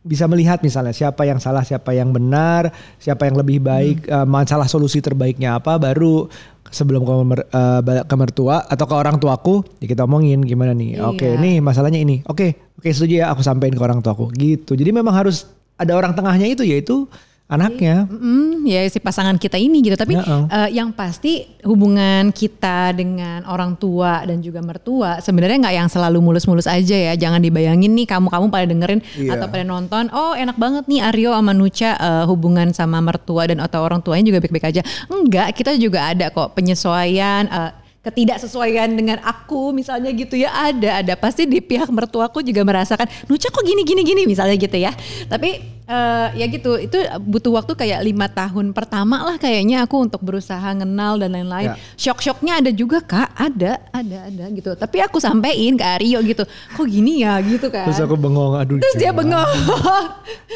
bisa 0.02 0.26
melihat 0.26 0.59
misalnya 0.61 0.90
siapa 0.90 1.23
yang 1.23 1.38
salah, 1.38 1.62
siapa 1.62 1.94
yang 1.94 2.11
benar, 2.11 2.75
siapa 2.99 3.26
yang 3.26 3.38
lebih 3.38 3.62
baik, 3.62 4.06
eh, 4.06 4.26
masalah 4.26 4.66
solusi 4.66 4.99
terbaiknya 4.99 5.62
apa, 5.62 5.78
baru 5.78 6.26
sebelum 6.73 7.04
ke, 7.04 7.14
mer- 7.23 7.49
balik 7.85 8.09
ke 8.09 8.14
mertua 8.16 8.64
atau 8.64 8.87
ke 8.88 8.94
orang 8.97 9.21
tuaku, 9.21 9.61
ya 9.78 9.87
kita 9.87 10.09
omongin 10.09 10.40
gimana 10.40 10.73
nih. 10.73 10.99
Oke, 11.04 11.37
Iya. 11.37 11.38
nih 11.38 11.54
masalahnya 11.61 12.00
ini. 12.00 12.25
Oke, 12.25 12.73
oke 12.75 12.88
setuju 12.88 13.23
ya, 13.23 13.26
aku 13.28 13.44
sampaikan 13.44 13.76
ke 13.76 13.82
orang 13.85 14.00
tuaku 14.00 14.32
gitu. 14.35 14.73
Jadi 14.73 14.88
memang 14.90 15.12
harus 15.12 15.47
ada 15.76 15.92
orang 15.92 16.16
tengahnya 16.16 16.49
itu 16.49 16.64
yaitu 16.64 17.04
anaknya. 17.52 18.09
Mm, 18.09 18.64
ya 18.64 18.80
si 18.88 18.97
pasangan 18.97 19.37
kita 19.37 19.54
ini 19.54 19.78
gitu. 19.80 19.94
Tapi 19.94 20.16
eh, 20.16 20.68
yang 20.73 20.90
pasti 20.90 21.44
hubungan 21.62 22.32
kita 22.32 22.90
dengan 22.90 23.44
orang 23.44 23.76
tua 23.76 24.25
dan 24.25 24.40
juga 24.40 24.59
mertua 24.59 25.21
sebenarnya 25.21 25.61
nggak 25.61 25.76
yang 25.76 25.88
selalu 25.88 26.18
mulus-mulus 26.18 26.64
aja 26.64 26.97
ya. 26.97 27.12
Jangan 27.12 27.38
dibayangin 27.38 27.92
nih 27.92 28.09
kamu-kamu 28.09 28.49
pada 28.49 28.64
dengerin 28.64 29.00
Iya. 29.14 29.37
atau 29.37 29.47
pada 29.47 29.62
nonton. 29.62 30.09
Oh 30.11 30.32
enak 30.32 30.56
banget 30.56 30.88
nih 30.88 31.04
Aryo 31.04 31.30
sama 31.30 31.52
Nucha 31.52 31.92
eh, 31.94 32.25
hubungan 32.25 32.73
sama 32.73 32.99
mertua 32.99 33.44
dan 33.44 33.61
atau 33.61 33.85
orang 33.85 34.00
tuanya 34.00 34.32
juga 34.32 34.40
baik-baik 34.40 34.73
aja. 34.73 34.82
Enggak, 35.06 35.52
kita 35.52 35.76
juga 35.76 36.09
ada 36.09 36.32
kok 36.32 36.56
penyesuaian. 36.56 37.44
eh, 37.47 37.81
ketidaksesuaian 38.02 38.90
dengan 38.90 39.18
aku 39.21 39.71
misalnya 39.71 40.11
gitu 40.11 40.35
ya 40.35 40.50
ada 40.50 40.99
ada 40.99 41.14
pasti 41.14 41.42
di 41.44 41.59
pihak 41.59 41.87
mertuaku 41.88 42.40
juga 42.40 42.62
merasakan 42.62 43.06
Nucha 43.26 43.47
kok 43.47 43.62
gini 43.62 43.82
gini 43.82 44.02
gini 44.02 44.23
misalnya 44.25 44.54
gitu 44.54 44.75
ya 44.75 44.90
tapi 45.26 45.56
eh, 45.85 46.26
ya 46.35 46.47
gitu 46.49 46.76
itu 46.76 46.99
butuh 47.21 47.52
waktu 47.54 47.73
kayak 47.73 48.02
lima 48.02 48.26
tahun 48.26 48.71
pertama 48.71 49.23
lah 49.23 49.37
kayaknya 49.37 49.82
aku 49.82 50.02
untuk 50.02 50.18
berusaha 50.21 50.59
kenal 50.75 51.14
dan 51.16 51.30
lain-lain 51.30 51.61
Ya. 51.62 51.78
shock-shocknya 51.94 52.59
ada 52.59 52.71
juga 52.71 52.99
kak 53.00 53.32
ada 53.32 53.78
ada 53.92 54.18
ada 54.25 54.44
gitu 54.50 54.75
tapi 54.75 54.99
aku 54.99 55.16
sampein 55.16 55.73
ke 55.73 55.87
Aryo 55.87 56.18
gitu 56.23 56.42
kok 56.44 56.82
gini 56.85 57.23
ya 57.23 57.38
gitu 57.38 57.68
kan 57.68 57.87
Terus 57.87 58.02
aku 58.02 58.16
bengong, 58.16 58.56
aduh. 58.56 58.76
Terus 58.76 58.97
dia 58.97 59.11
bengong 59.11 59.47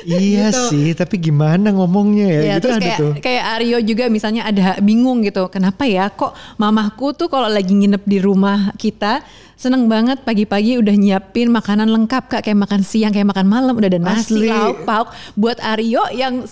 Iya 0.04 0.46
Gitu. 0.46 0.62
sih, 0.68 0.88
tapi 0.92 1.16
gimana 1.16 1.70
ngomongnya 1.70 2.26
ya? 2.28 2.40
Ya, 2.42 2.54
gitu 2.54 2.62
terus 2.62 2.76
ada 2.76 2.84
kayak 2.84 2.98
tuh. 2.98 3.12
kayak 3.18 3.44
Aryo 3.54 3.78
juga 3.82 4.04
misalnya 4.06 4.42
ada 4.44 4.78
bingung 4.78 5.18
gitu. 5.20 5.48
Kenapa 5.48 5.82
ya 5.84 6.06
kok 6.08 6.30
mamahku 6.56 7.10
tuh 7.12 7.26
kalau 7.36 7.50
lagi 7.52 7.72
nginep 7.76 8.02
di 8.08 8.18
rumah 8.18 8.72
kita 8.80 9.20
seneng 9.56 9.88
banget 9.88 10.20
pagi-pagi 10.24 10.76
udah 10.80 10.96
nyiapin 10.96 11.48
makanan 11.52 11.88
lengkap 11.88 12.28
Kak. 12.28 12.40
Kayak 12.44 12.68
makan 12.68 12.80
siang 12.84 13.12
kayak 13.12 13.28
makan 13.32 13.46
malam 13.48 13.76
udah 13.76 13.88
ada 13.92 14.00
nasi 14.00 14.48
lauk 14.48 14.84
pauk. 14.88 15.08
Buat 15.36 15.60
Aryo 15.60 16.08
yang 16.12 16.44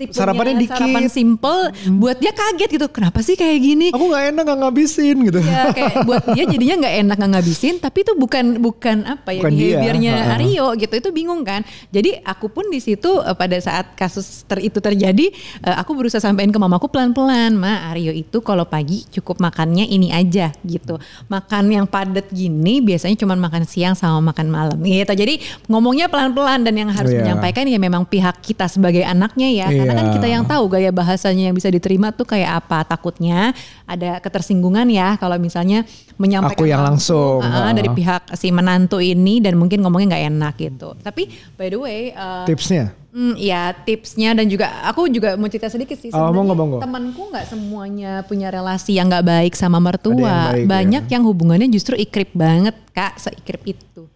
tipenya 0.00 0.16
Sarapannya 0.16 0.54
dikit. 0.56 0.72
sarapan 0.74 1.04
simple 1.06 1.60
buat 1.94 2.16
dia 2.16 2.32
kaget 2.32 2.70
gitu. 2.72 2.86
Kenapa 2.88 3.20
sih 3.20 3.34
kayak 3.34 3.58
gini? 3.58 3.86
Aku 3.90 4.04
nggak 4.06 4.24
enak 4.30 4.42
nggak 4.42 4.58
ngabisin 4.60 5.16
gitu. 5.22 5.40
ya 5.40 5.70
kayak 5.70 5.94
buat 6.08 6.22
dia 6.30 6.44
jadinya 6.46 6.76
nggak 6.78 6.94
enak 6.98 7.16
nggak 7.16 7.32
ngabisin 7.32 7.74
tapi 7.78 7.98
itu 8.00 8.12
bukan 8.14 8.44
bukan 8.58 8.96
apa 9.04 9.30
ya 9.30 9.40
Bukan 9.40 9.52
dia. 9.52 9.62
behaviornya 9.76 10.12
Ha-ha. 10.16 10.34
Aryo 10.34 10.66
gitu 10.74 10.94
itu 10.94 11.08
bingung 11.10 11.42
kan 11.42 11.60
jadi 11.88 12.22
aku 12.22 12.48
pun 12.48 12.66
di 12.66 12.78
situ 12.78 13.10
eh, 13.18 13.34
pada 13.34 13.56
saat 13.56 13.92
kasus 13.92 14.42
ter 14.42 14.60
itu 14.60 14.78
terjadi 14.78 15.26
eh, 15.60 15.76
aku 15.76 15.92
berusaha 15.92 16.18
sampein 16.18 16.48
ke 16.48 16.56
mamaku 16.56 16.86
pelan-pelan 16.86 17.52
ma 17.52 17.90
Aryo 17.90 18.10
itu 18.10 18.40
kalau 18.40 18.64
pagi 18.64 19.04
cukup 19.10 19.38
makannya 19.38 19.84
ini 19.84 20.08
aja 20.08 20.54
gitu 20.60 20.96
makan 21.26 21.64
yang 21.68 21.84
padat 21.84 22.30
gini 22.30 22.80
biasanya 22.80 23.16
cuma 23.16 23.34
makan 23.34 23.62
siang 23.62 23.92
sama 23.92 24.22
makan 24.24 24.48
malam 24.48 24.78
gitu 24.78 25.10
jadi 25.10 25.36
ngomongnya 25.66 26.06
pelan-pelan 26.06 26.62
dan 26.62 26.74
yang 26.76 26.88
harus 26.88 27.10
Iya. 27.10 27.26
menyampaikan 27.26 27.66
ya 27.66 27.76
memang 27.76 28.04
pihak 28.04 28.38
kita 28.38 28.64
sebagai 28.64 29.02
anaknya 29.02 29.48
ya 29.50 29.66
karena 29.90 29.98
kan 29.98 30.06
Iya. 30.06 30.14
kita 30.14 30.28
yang 30.30 30.44
tahu 30.44 30.64
gaya 30.68 30.90
bahasanya 30.90 31.50
yang 31.50 31.56
bisa 31.56 31.66
diterima 31.66 32.08
tuh 32.10 32.22
kayak 32.24 32.62
apa 32.62 32.86
takutnya 32.86 33.50
ada 33.84 34.16
ketersinggungan 34.18 34.86
ya 34.86 35.18
kalau 35.18 35.34
misalnya 35.36 35.82
menyampaikan 36.14 36.54
Aku 36.54 36.64
yang 36.64 36.86
langsung. 36.86 37.42
uh, 37.42 37.74
dari 37.74 37.90
Ah. 37.90 37.96
pihak 37.98 38.22
si 38.32 38.48
menantu 38.48 39.02
ini 39.02 39.42
dan 39.42 39.58
mungkin 39.58 39.82
ngomongnya 39.82 40.14
nggak 40.14 40.24
enak 40.30 40.54
gitu 40.56 40.94
tapi 41.02 41.26
by 41.58 41.66
the 41.66 41.76
way 41.76 42.00
uh, 42.12 42.46
Tipsnya? 42.46 42.94
Hmm, 43.10 43.34
ya 43.34 43.74
tipsnya 43.74 44.38
dan 44.38 44.46
juga 44.46 44.70
aku 44.86 45.10
juga 45.10 45.34
mau 45.34 45.50
cerita 45.50 45.66
sedikit 45.66 45.98
sih. 45.98 46.14
Oh, 46.14 46.30
monggo. 46.30 46.78
Temanku 46.78 47.26
nggak 47.26 47.42
semuanya 47.44 48.22
punya 48.22 48.54
relasi 48.54 48.94
yang 48.94 49.10
nggak 49.10 49.26
baik 49.26 49.58
sama 49.58 49.82
mertua. 49.82 50.14
Yang 50.14 50.30
baik, 50.54 50.66
Banyak 50.70 51.04
ya. 51.04 51.18
yang 51.18 51.22
hubungannya 51.26 51.66
justru 51.66 51.98
ikrip 51.98 52.30
banget 52.30 52.78
kak, 52.94 53.18
seikrip 53.18 53.66
itu. 53.66 54.06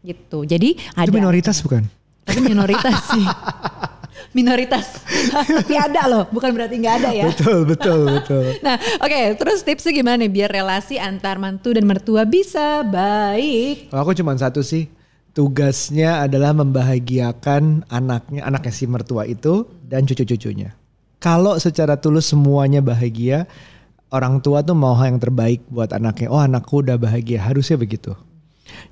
Gitu. 0.00 0.38
Jadi 0.42 0.80
ada. 0.96 1.04
Itu 1.04 1.12
minoritas 1.12 1.60
bukan? 1.60 1.84
Tapi 2.24 2.40
minoritas 2.40 3.04
sih. 3.12 3.20
minoritas. 4.36 5.00
Tapi 5.62 5.74
ada 5.76 6.08
loh, 6.08 6.24
bukan 6.32 6.52
berarti 6.52 6.76
nggak 6.80 6.96
ada 7.04 7.10
ya. 7.12 7.24
Betul, 7.28 7.64
betul, 7.68 8.00
betul. 8.08 8.44
Nah, 8.66 8.76
oke, 9.00 9.20
terus 9.38 9.64
tipsnya 9.64 9.92
gimana 9.92 10.24
nih 10.24 10.32
biar 10.32 10.50
relasi 10.50 10.96
antar 10.96 11.36
mantu 11.40 11.72
dan 11.76 11.84
mertua 11.88 12.24
bisa 12.28 12.84
baik? 12.84 13.92
Kalau 13.92 14.02
aku 14.04 14.12
cuma 14.16 14.36
satu 14.36 14.60
sih, 14.64 14.88
tugasnya 15.36 16.24
adalah 16.24 16.52
membahagiakan 16.56 17.88
anaknya, 17.88 18.44
anaknya 18.44 18.72
si 18.72 18.84
mertua 18.88 19.24
itu 19.24 19.68
dan 19.88 20.04
cucu-cucunya. 20.04 20.76
Kalau 21.22 21.56
secara 21.62 21.96
tulus 21.96 22.28
semuanya 22.34 22.82
bahagia, 22.82 23.46
orang 24.10 24.42
tua 24.42 24.60
tuh 24.66 24.74
mau 24.74 24.98
yang 24.98 25.22
terbaik 25.22 25.64
buat 25.70 25.94
anaknya. 25.94 26.28
Oh 26.28 26.42
anakku 26.42 26.82
udah 26.82 26.98
bahagia, 26.98 27.40
harusnya 27.40 27.78
begitu. 27.78 28.12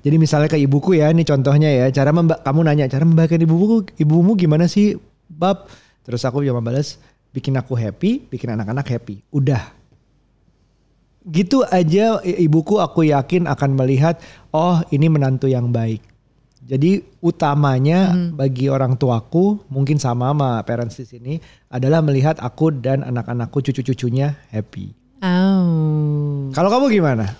Jadi 0.01 0.15
misalnya 0.17 0.49
ke 0.49 0.57
ibuku 0.57 0.97
ya, 0.97 1.09
ini 1.09 1.25
contohnya 1.25 1.69
ya, 1.69 1.85
cara 1.89 2.13
memba 2.13 2.37
kamu 2.41 2.65
nanya 2.65 2.85
cara 2.89 3.03
membahagiakan 3.05 3.45
ibumu, 3.45 3.77
ibumu 3.97 4.31
gimana 4.37 4.65
sih, 4.69 4.97
bab? 5.31 5.71
Terus 6.03 6.27
aku 6.27 6.43
cuma 6.43 6.59
balas, 6.59 6.99
bikin 7.31 7.55
aku 7.55 7.73
happy, 7.79 8.27
bikin 8.27 8.51
anak-anak 8.51 8.85
happy. 8.91 9.23
Udah, 9.31 9.71
gitu 11.27 11.61
aja 11.69 12.17
ibuku 12.25 12.81
aku 12.81 13.05
yakin 13.05 13.45
akan 13.45 13.77
melihat 13.77 14.17
oh 14.49 14.81
ini 14.89 15.05
menantu 15.05 15.45
yang 15.45 15.69
baik. 15.69 16.01
Jadi 16.61 17.01
utamanya 17.25 18.13
bagi 18.37 18.69
orang 18.69 18.93
tuaku 18.93 19.65
mungkin 19.73 19.97
sama 19.97 20.29
sama 20.29 20.61
parents 20.61 21.01
di 21.01 21.05
sini 21.09 21.33
adalah 21.73 22.05
melihat 22.05 22.37
aku 22.37 22.69
dan 22.69 23.01
anak-anakku 23.01 23.65
cucu-cucunya 23.65 24.37
happy. 24.53 24.93
Oh. 25.25 26.53
Kalau 26.53 26.69
kamu 26.69 27.01
gimana? 27.01 27.33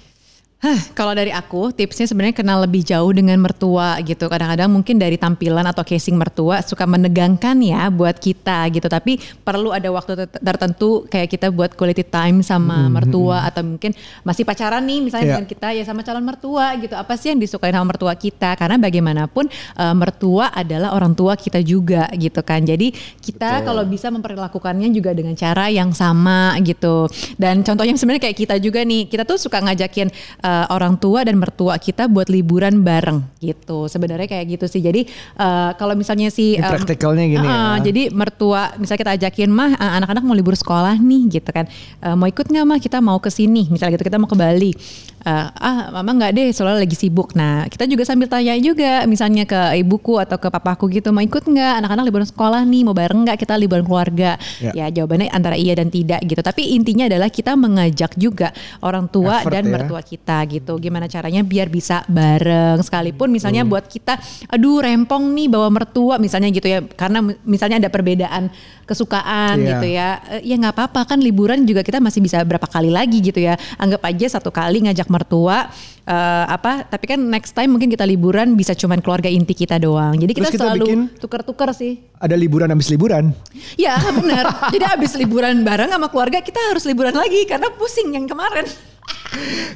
Hah, 0.62 0.78
kalau 0.94 1.18
dari 1.18 1.34
aku 1.34 1.74
tipsnya 1.74 2.06
sebenarnya 2.06 2.38
kenal 2.38 2.62
lebih 2.62 2.86
jauh 2.86 3.10
dengan 3.10 3.34
mertua 3.42 3.98
gitu. 4.06 4.30
Kadang-kadang 4.30 4.70
mungkin 4.70 5.02
dari 5.02 5.18
tampilan 5.18 5.66
atau 5.66 5.82
casing 5.82 6.14
mertua 6.14 6.62
suka 6.62 6.86
menegangkan 6.86 7.58
ya 7.66 7.90
buat 7.90 8.22
kita 8.22 8.70
gitu. 8.70 8.86
Tapi 8.86 9.18
perlu 9.42 9.74
ada 9.74 9.90
waktu 9.90 10.14
ter- 10.14 10.38
tertentu 10.38 11.10
kayak 11.10 11.34
kita 11.34 11.50
buat 11.50 11.74
quality 11.74 12.06
time 12.06 12.46
sama 12.46 12.94
mertua 12.94 13.50
atau 13.50 13.66
mungkin 13.66 13.90
masih 14.22 14.46
pacaran 14.46 14.86
nih 14.86 15.02
misalnya 15.02 15.26
Iya. 15.26 15.34
dengan 15.42 15.48
kita 15.50 15.68
ya 15.74 15.82
sama 15.82 16.06
calon 16.06 16.22
mertua 16.22 16.78
gitu. 16.78 16.94
Apa 16.94 17.18
sih 17.18 17.34
yang 17.34 17.42
disukai 17.42 17.74
sama 17.74 17.90
mertua 17.90 18.14
kita? 18.14 18.54
Karena 18.54 18.78
bagaimanapun 18.78 19.50
eh, 19.50 19.96
mertua 19.98 20.54
adalah 20.54 20.94
orang 20.94 21.18
tua 21.18 21.42
kita 21.42 21.58
juga 21.66 22.06
gitu 22.14 22.38
kan. 22.46 22.62
Jadi 22.62 22.94
kita 23.18 23.66
Betul. 23.66 23.66
kalau 23.66 23.84
bisa 23.90 24.14
memperlakukannya 24.14 24.94
juga 24.94 25.10
dengan 25.18 25.34
cara 25.34 25.74
yang 25.74 25.90
sama 25.90 26.54
gitu. 26.62 27.10
Dan 27.42 27.66
contohnya 27.66 27.98
sebenarnya 27.98 28.30
kayak 28.30 28.38
kita 28.46 28.56
juga 28.62 28.86
nih, 28.86 29.10
kita 29.10 29.26
tuh 29.26 29.42
suka 29.42 29.58
ngajakin 29.58 30.14
eh, 30.52 30.66
orang 30.68 31.00
tua 31.00 31.24
dan 31.24 31.40
mertua 31.40 31.80
kita 31.80 32.12
buat 32.12 32.28
liburan 32.28 32.84
bareng 32.84 33.24
gitu. 33.40 33.88
Sebenarnya 33.88 34.28
kayak 34.28 34.60
gitu 34.60 34.66
sih. 34.68 34.84
Jadi 34.84 35.08
eh, 35.40 35.72
kalau 35.80 35.96
misalnya 35.96 36.28
si 36.28 36.60
em, 36.60 36.68
praktikalnya 36.68 37.26
gini 37.32 37.48
eh, 37.48 37.52
ya. 37.52 37.80
Jadi 37.80 38.02
mertua 38.12 38.76
misalnya 38.76 39.00
kita 39.08 39.14
ajakin 39.16 39.50
mah 39.50 39.72
eh, 39.80 39.92
anak-anak 40.04 40.24
mau 40.28 40.36
libur 40.36 40.60
sekolah 40.60 41.00
nih 41.00 41.40
gitu 41.40 41.50
kan. 41.56 41.66
Eh, 42.04 42.16
mau 42.20 42.28
ikut 42.28 42.44
nggak 42.52 42.66
mah 42.68 42.80
kita 42.84 43.00
mau 43.00 43.18
ke 43.24 43.32
sini 43.32 43.72
misalnya 43.72 43.96
gitu 43.96 44.12
kita 44.12 44.20
mau 44.20 44.28
ke 44.28 44.36
Bali. 44.36 44.76
Eh, 45.22 45.48
ah 45.54 45.94
mama 45.94 46.18
nggak 46.18 46.32
deh 46.34 46.48
soalnya 46.50 46.82
lagi 46.82 46.98
sibuk. 46.98 47.38
Nah 47.38 47.70
kita 47.70 47.86
juga 47.86 48.02
sambil 48.04 48.26
tanya 48.26 48.58
juga 48.58 49.06
misalnya 49.06 49.46
ke 49.46 49.78
ibuku 49.78 50.18
atau 50.18 50.42
ke 50.42 50.50
papaku 50.50 50.90
gitu 50.90 51.14
mau 51.14 51.22
ikut 51.22 51.46
nggak 51.46 51.74
anak-anak 51.86 52.04
liburan 52.10 52.28
sekolah 52.28 52.66
nih 52.66 52.82
mau 52.82 52.98
bareng 52.98 53.22
nggak 53.24 53.38
kita 53.38 53.54
liburan 53.56 53.86
keluarga. 53.86 54.36
Ya. 54.58 54.74
Ya 54.74 54.86
jawabannya 54.90 55.30
antara 55.30 55.54
iya 55.54 55.78
dan 55.78 55.94
tidak 55.94 56.26
gitu. 56.26 56.42
Tapi 56.42 56.74
intinya 56.74 57.06
adalah 57.06 57.30
kita 57.30 57.54
mengajak 57.54 58.18
juga 58.18 58.50
orang 58.82 59.06
tua 59.14 59.46
Effort 59.46 59.54
dan 59.54 59.64
ya. 59.70 59.72
mertua 59.78 60.02
kita 60.02 60.41
gitu. 60.46 60.78
Gimana 60.78 61.06
caranya 61.06 61.42
biar 61.42 61.68
bisa 61.68 62.02
bareng 62.06 62.80
sekalipun 62.80 63.30
misalnya 63.30 63.62
buat 63.64 63.86
kita 63.86 64.18
aduh 64.48 64.80
rempong 64.80 65.32
nih 65.32 65.48
bawa 65.48 65.68
mertua 65.68 66.16
misalnya 66.16 66.50
gitu 66.50 66.66
ya. 66.66 66.80
Karena 66.84 67.20
mi- 67.20 67.40
misalnya 67.44 67.78
ada 67.78 67.90
perbedaan 67.90 68.50
kesukaan 68.86 69.56
Iya. 69.58 69.70
gitu 69.72 69.88
ya. 69.88 70.10
Eh, 70.32 70.42
Ya 70.44 70.56
nggak 70.56 70.76
apa-apa 70.76 71.08
kan 71.08 71.20
liburan 71.20 71.64
juga 71.64 71.80
kita 71.80 71.98
masih 71.98 72.20
bisa 72.20 72.42
berapa 72.42 72.66
kali 72.66 72.90
lagi 72.90 73.20
gitu 73.20 73.40
ya. 73.40 73.56
Anggap 73.78 74.04
aja 74.04 74.28
satu 74.32 74.50
kali 74.50 74.84
ngajak 74.84 75.08
mertua 75.08 75.72
eh, 76.02 76.46
apa 76.50 76.84
tapi 76.84 77.06
kan 77.08 77.22
next 77.22 77.54
time 77.54 77.72
mungkin 77.72 77.88
kita 77.88 78.04
liburan 78.04 78.54
bisa 78.54 78.74
cuman 78.74 79.00
keluarga 79.00 79.30
inti 79.30 79.54
kita 79.54 79.78
doang. 79.78 80.18
Jadi 80.18 80.34
kita, 80.34 80.50
Terus 80.50 80.56
kita 80.56 80.66
selalu 80.68 80.86
tuker-tuker 81.18 81.70
sih. 81.72 81.94
Ada 82.18 82.36
liburan 82.36 82.68
habis 82.68 82.90
liburan. 82.90 83.32
Ya 83.78 83.96
benar. 84.12 84.46
Jadi 84.74 84.84
abis 84.84 85.16
liburan 85.16 85.62
bareng 85.62 85.88
sama 85.88 86.08
keluarga 86.08 86.42
kita 86.42 86.60
harus 86.68 86.84
liburan 86.84 87.14
lagi 87.14 87.46
karena 87.46 87.72
pusing 87.72 88.12
yang 88.12 88.26
kemarin. 88.26 88.66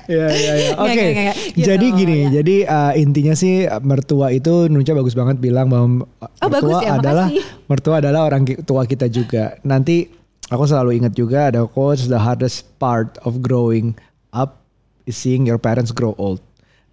Iya 0.06 0.28
iya. 0.30 0.54
Nggak, 0.76 0.84
Oke. 0.84 1.04
nggak. 1.16 1.36
Gitu, 1.56 1.66
Jadi 1.66 1.86
gini, 1.96 2.18
ya. 2.18 2.30
jadi 2.42 2.56
uh, 2.68 2.94
intinya 3.00 3.34
sih 3.34 3.66
uh, 3.66 3.80
mertua 3.82 4.30
itu 4.36 4.68
Nunca 4.68 4.92
bagus 4.94 5.16
banget 5.16 5.40
bilang 5.40 5.72
bahwa 5.72 6.04
uh, 6.22 6.30
Oh, 6.44 6.50
bagus 6.52 6.76
mertua 6.76 6.80
ya, 6.84 6.92
adalah 7.00 7.28
makasih. 7.32 7.44
mertua 7.72 7.96
adalah 8.04 8.22
orang 8.28 8.44
tua 8.68 8.82
kita 8.86 9.08
juga. 9.10 9.58
Nanti 9.66 10.12
aku 10.52 10.64
selalu 10.68 11.02
ingat 11.02 11.14
juga 11.18 11.50
ada 11.50 11.64
quotes 11.66 12.06
the 12.12 12.20
hardest 12.20 12.68
part 12.78 13.16
of 13.26 13.42
growing 13.42 13.96
up 14.36 14.62
is 15.10 15.16
seeing 15.18 15.48
your 15.48 15.58
parents 15.58 15.90
grow 15.96 16.14
old. 16.20 16.44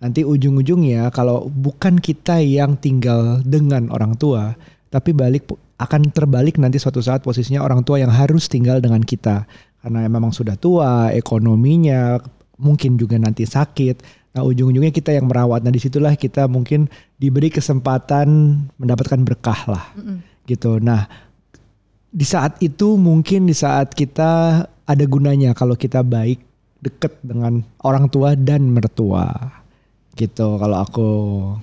Nanti 0.03 0.27
ujung-ujungnya 0.27 1.11
kalau 1.15 1.47
bukan 1.47 1.99
kita 2.03 2.43
yang 2.43 2.75
tinggal 2.75 3.39
dengan 3.47 3.87
orang 3.95 4.19
tua, 4.19 4.55
tapi 4.91 5.15
balik 5.15 5.47
akan 5.79 6.11
terbalik 6.15 6.63
nanti 6.63 6.79
suatu 6.79 7.03
saat 7.03 7.27
posisinya 7.27 7.63
orang 7.63 7.83
tua 7.83 7.99
yang 7.99 8.11
harus 8.11 8.47
tinggal 8.47 8.79
dengan 8.79 9.03
kita 9.03 9.47
karena 9.83 10.07
memang 10.07 10.31
sudah 10.31 10.55
tua, 10.55 11.11
ekonominya 11.11 12.23
mungkin 12.63 12.95
juga 12.95 13.19
nanti 13.19 13.43
sakit. 13.43 14.23
Nah 14.33 14.47
ujung-ujungnya 14.47 14.95
kita 14.95 15.13
yang 15.13 15.29
merawat. 15.29 15.67
Nah 15.67 15.75
di 15.75 15.83
situlah 15.83 16.15
kita 16.17 16.49
mungkin 16.49 16.89
diberi 17.19 17.53
kesempatan 17.53 18.57
mendapatkan 18.79 19.21
berkah 19.27 19.61
lah, 19.69 19.85
gitu. 20.47 20.79
Nah 20.79 21.05
di 22.09 22.25
saat 22.25 22.63
itu 22.63 22.97
mungkin 22.97 23.51
di 23.51 23.57
saat 23.57 23.93
kita 23.93 24.65
ada 24.67 25.05
gunanya 25.05 25.53
kalau 25.53 25.77
kita 25.77 26.01
baik 26.01 26.41
deket 26.83 27.15
dengan 27.23 27.63
orang 27.87 28.11
tua 28.11 28.35
dan 28.35 28.75
mertua 28.75 29.62
gitu 30.13 30.61
kalau 30.61 30.77
aku. 30.85 31.11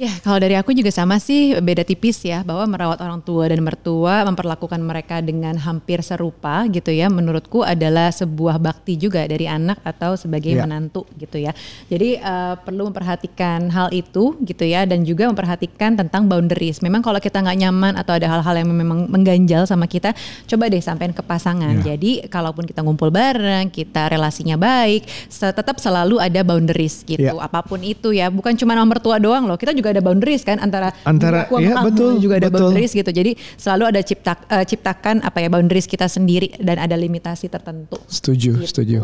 Ya 0.02 0.10
kalau 0.26 0.42
dari 0.42 0.58
aku 0.58 0.74
juga 0.74 0.90
sama 0.90 1.22
sih 1.22 1.54
beda 1.62 1.86
tipis 1.86 2.18
ya 2.26 2.42
bahwa 2.42 2.66
merawat 2.66 2.98
orang 3.06 3.22
tua 3.22 3.46
dan 3.46 3.62
mertua 3.62 4.26
memperlakukan 4.26 4.82
mereka 4.82 5.22
dengan 5.22 5.54
hampir 5.62 6.02
serupa 6.02 6.66
gitu 6.66 6.90
ya 6.90 7.14
menurutku 7.14 7.62
adalah 7.62 8.10
sebuah 8.10 8.58
bakti 8.58 8.98
juga 8.98 9.22
dari 9.30 9.46
anak 9.46 9.78
atau 9.86 10.18
sebagai 10.18 10.58
ya. 10.58 10.66
menantu 10.66 11.06
gitu 11.22 11.38
ya. 11.38 11.54
Jadi 11.94 12.18
uh, 12.18 12.58
perlu 12.58 12.90
memperhatikan 12.90 13.70
hal 13.70 13.94
itu 13.94 14.34
gitu 14.42 14.66
ya 14.66 14.90
dan 14.90 15.06
juga 15.06 15.30
memperhatikan 15.30 15.94
tentang 15.94 16.26
boundaries. 16.26 16.82
Memang 16.82 17.06
kalau 17.06 17.22
kita 17.22 17.46
nggak 17.46 17.58
nyaman 17.62 17.94
atau 18.02 18.18
ada 18.18 18.26
hal-hal 18.34 18.66
yang 18.66 18.70
memang 18.74 19.06
mengganjal 19.14 19.70
sama 19.70 19.86
kita, 19.86 20.18
coba 20.50 20.74
deh 20.74 20.82
sampein 20.82 21.14
ke 21.14 21.22
pasangan. 21.22 21.86
Ya. 21.86 21.94
Jadi 21.94 22.26
kalaupun 22.26 22.66
kita 22.66 22.82
ngumpul 22.82 23.14
bareng, 23.14 23.70
kita 23.70 24.10
relasinya 24.10 24.58
baik, 24.58 25.06
tetap 25.30 25.78
selalu 25.78 26.18
ada 26.18 26.42
boundaries 26.42 27.06
gitu. 27.06 27.38
Ya. 27.38 27.38
Apa 27.38 27.62
pun 27.62 27.86
itu 27.86 28.10
ya 28.10 28.39
bukan 28.40 28.56
cuma 28.56 28.74
nomor 28.80 29.04
tua 29.04 29.20
doang 29.20 29.44
loh. 29.44 29.60
Kita 29.60 29.76
juga 29.76 29.92
ada 29.92 30.00
boundaries 30.00 30.48
kan 30.48 30.64
antara 30.64 30.96
antara 31.04 31.52
iya, 31.60 31.84
betul 31.84 32.16
juga 32.24 32.40
ada 32.40 32.48
betul. 32.48 32.72
boundaries 32.72 32.96
gitu. 32.96 33.12
Jadi 33.12 33.36
selalu 33.60 33.84
ada 33.92 34.02
cipta 34.02 34.34
uh, 34.48 34.64
ciptakan 34.64 35.20
apa 35.28 35.44
ya 35.44 35.52
boundaries 35.52 35.86
kita 35.86 36.08
sendiri 36.08 36.56
dan 36.64 36.80
ada 36.80 36.96
limitasi 36.96 37.52
tertentu. 37.52 38.00
Setuju, 38.08 38.64
gitu. 38.64 38.68
setuju. 38.68 39.00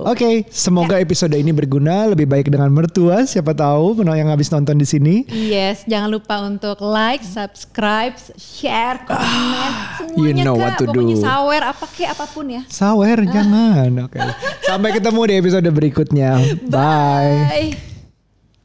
Oke, 0.00 0.16
okay, 0.16 0.34
semoga 0.48 0.96
ya. 0.96 1.04
episode 1.04 1.36
ini 1.36 1.52
berguna 1.52 2.08
lebih 2.08 2.24
baik 2.24 2.48
dengan 2.48 2.72
mertua. 2.72 3.28
Siapa 3.28 3.52
tahu 3.52 4.00
yang 4.00 4.32
habis 4.32 4.48
nonton 4.48 4.80
di 4.80 4.88
sini. 4.88 5.14
Yes, 5.28 5.84
jangan 5.84 6.08
lupa 6.08 6.40
untuk 6.40 6.80
like, 6.80 7.20
subscribe, 7.20 8.16
share, 8.40 9.04
komen, 9.04 9.70
ah, 9.76 10.00
semuanya 10.00 10.40
you 10.40 10.46
know 10.46 10.56
what 10.56 10.80
to 10.80 10.88
Pokoknya 10.88 11.16
do. 11.18 11.24
sawer 11.24 11.62
apa 11.66 11.84
ke 11.90 12.08
apa 12.08 12.24
pun 12.30 12.46
ya. 12.48 12.62
Sawer, 12.70 13.18
ah. 13.20 13.28
jangan. 13.28 13.90
Oke. 14.08 14.16
Okay. 14.16 14.28
Sampai 14.64 14.90
ketemu 14.96 15.20
di 15.26 15.34
episode 15.36 15.68
berikutnya. 15.68 16.30
Bye. 16.72 17.36
Bye. 17.50 17.90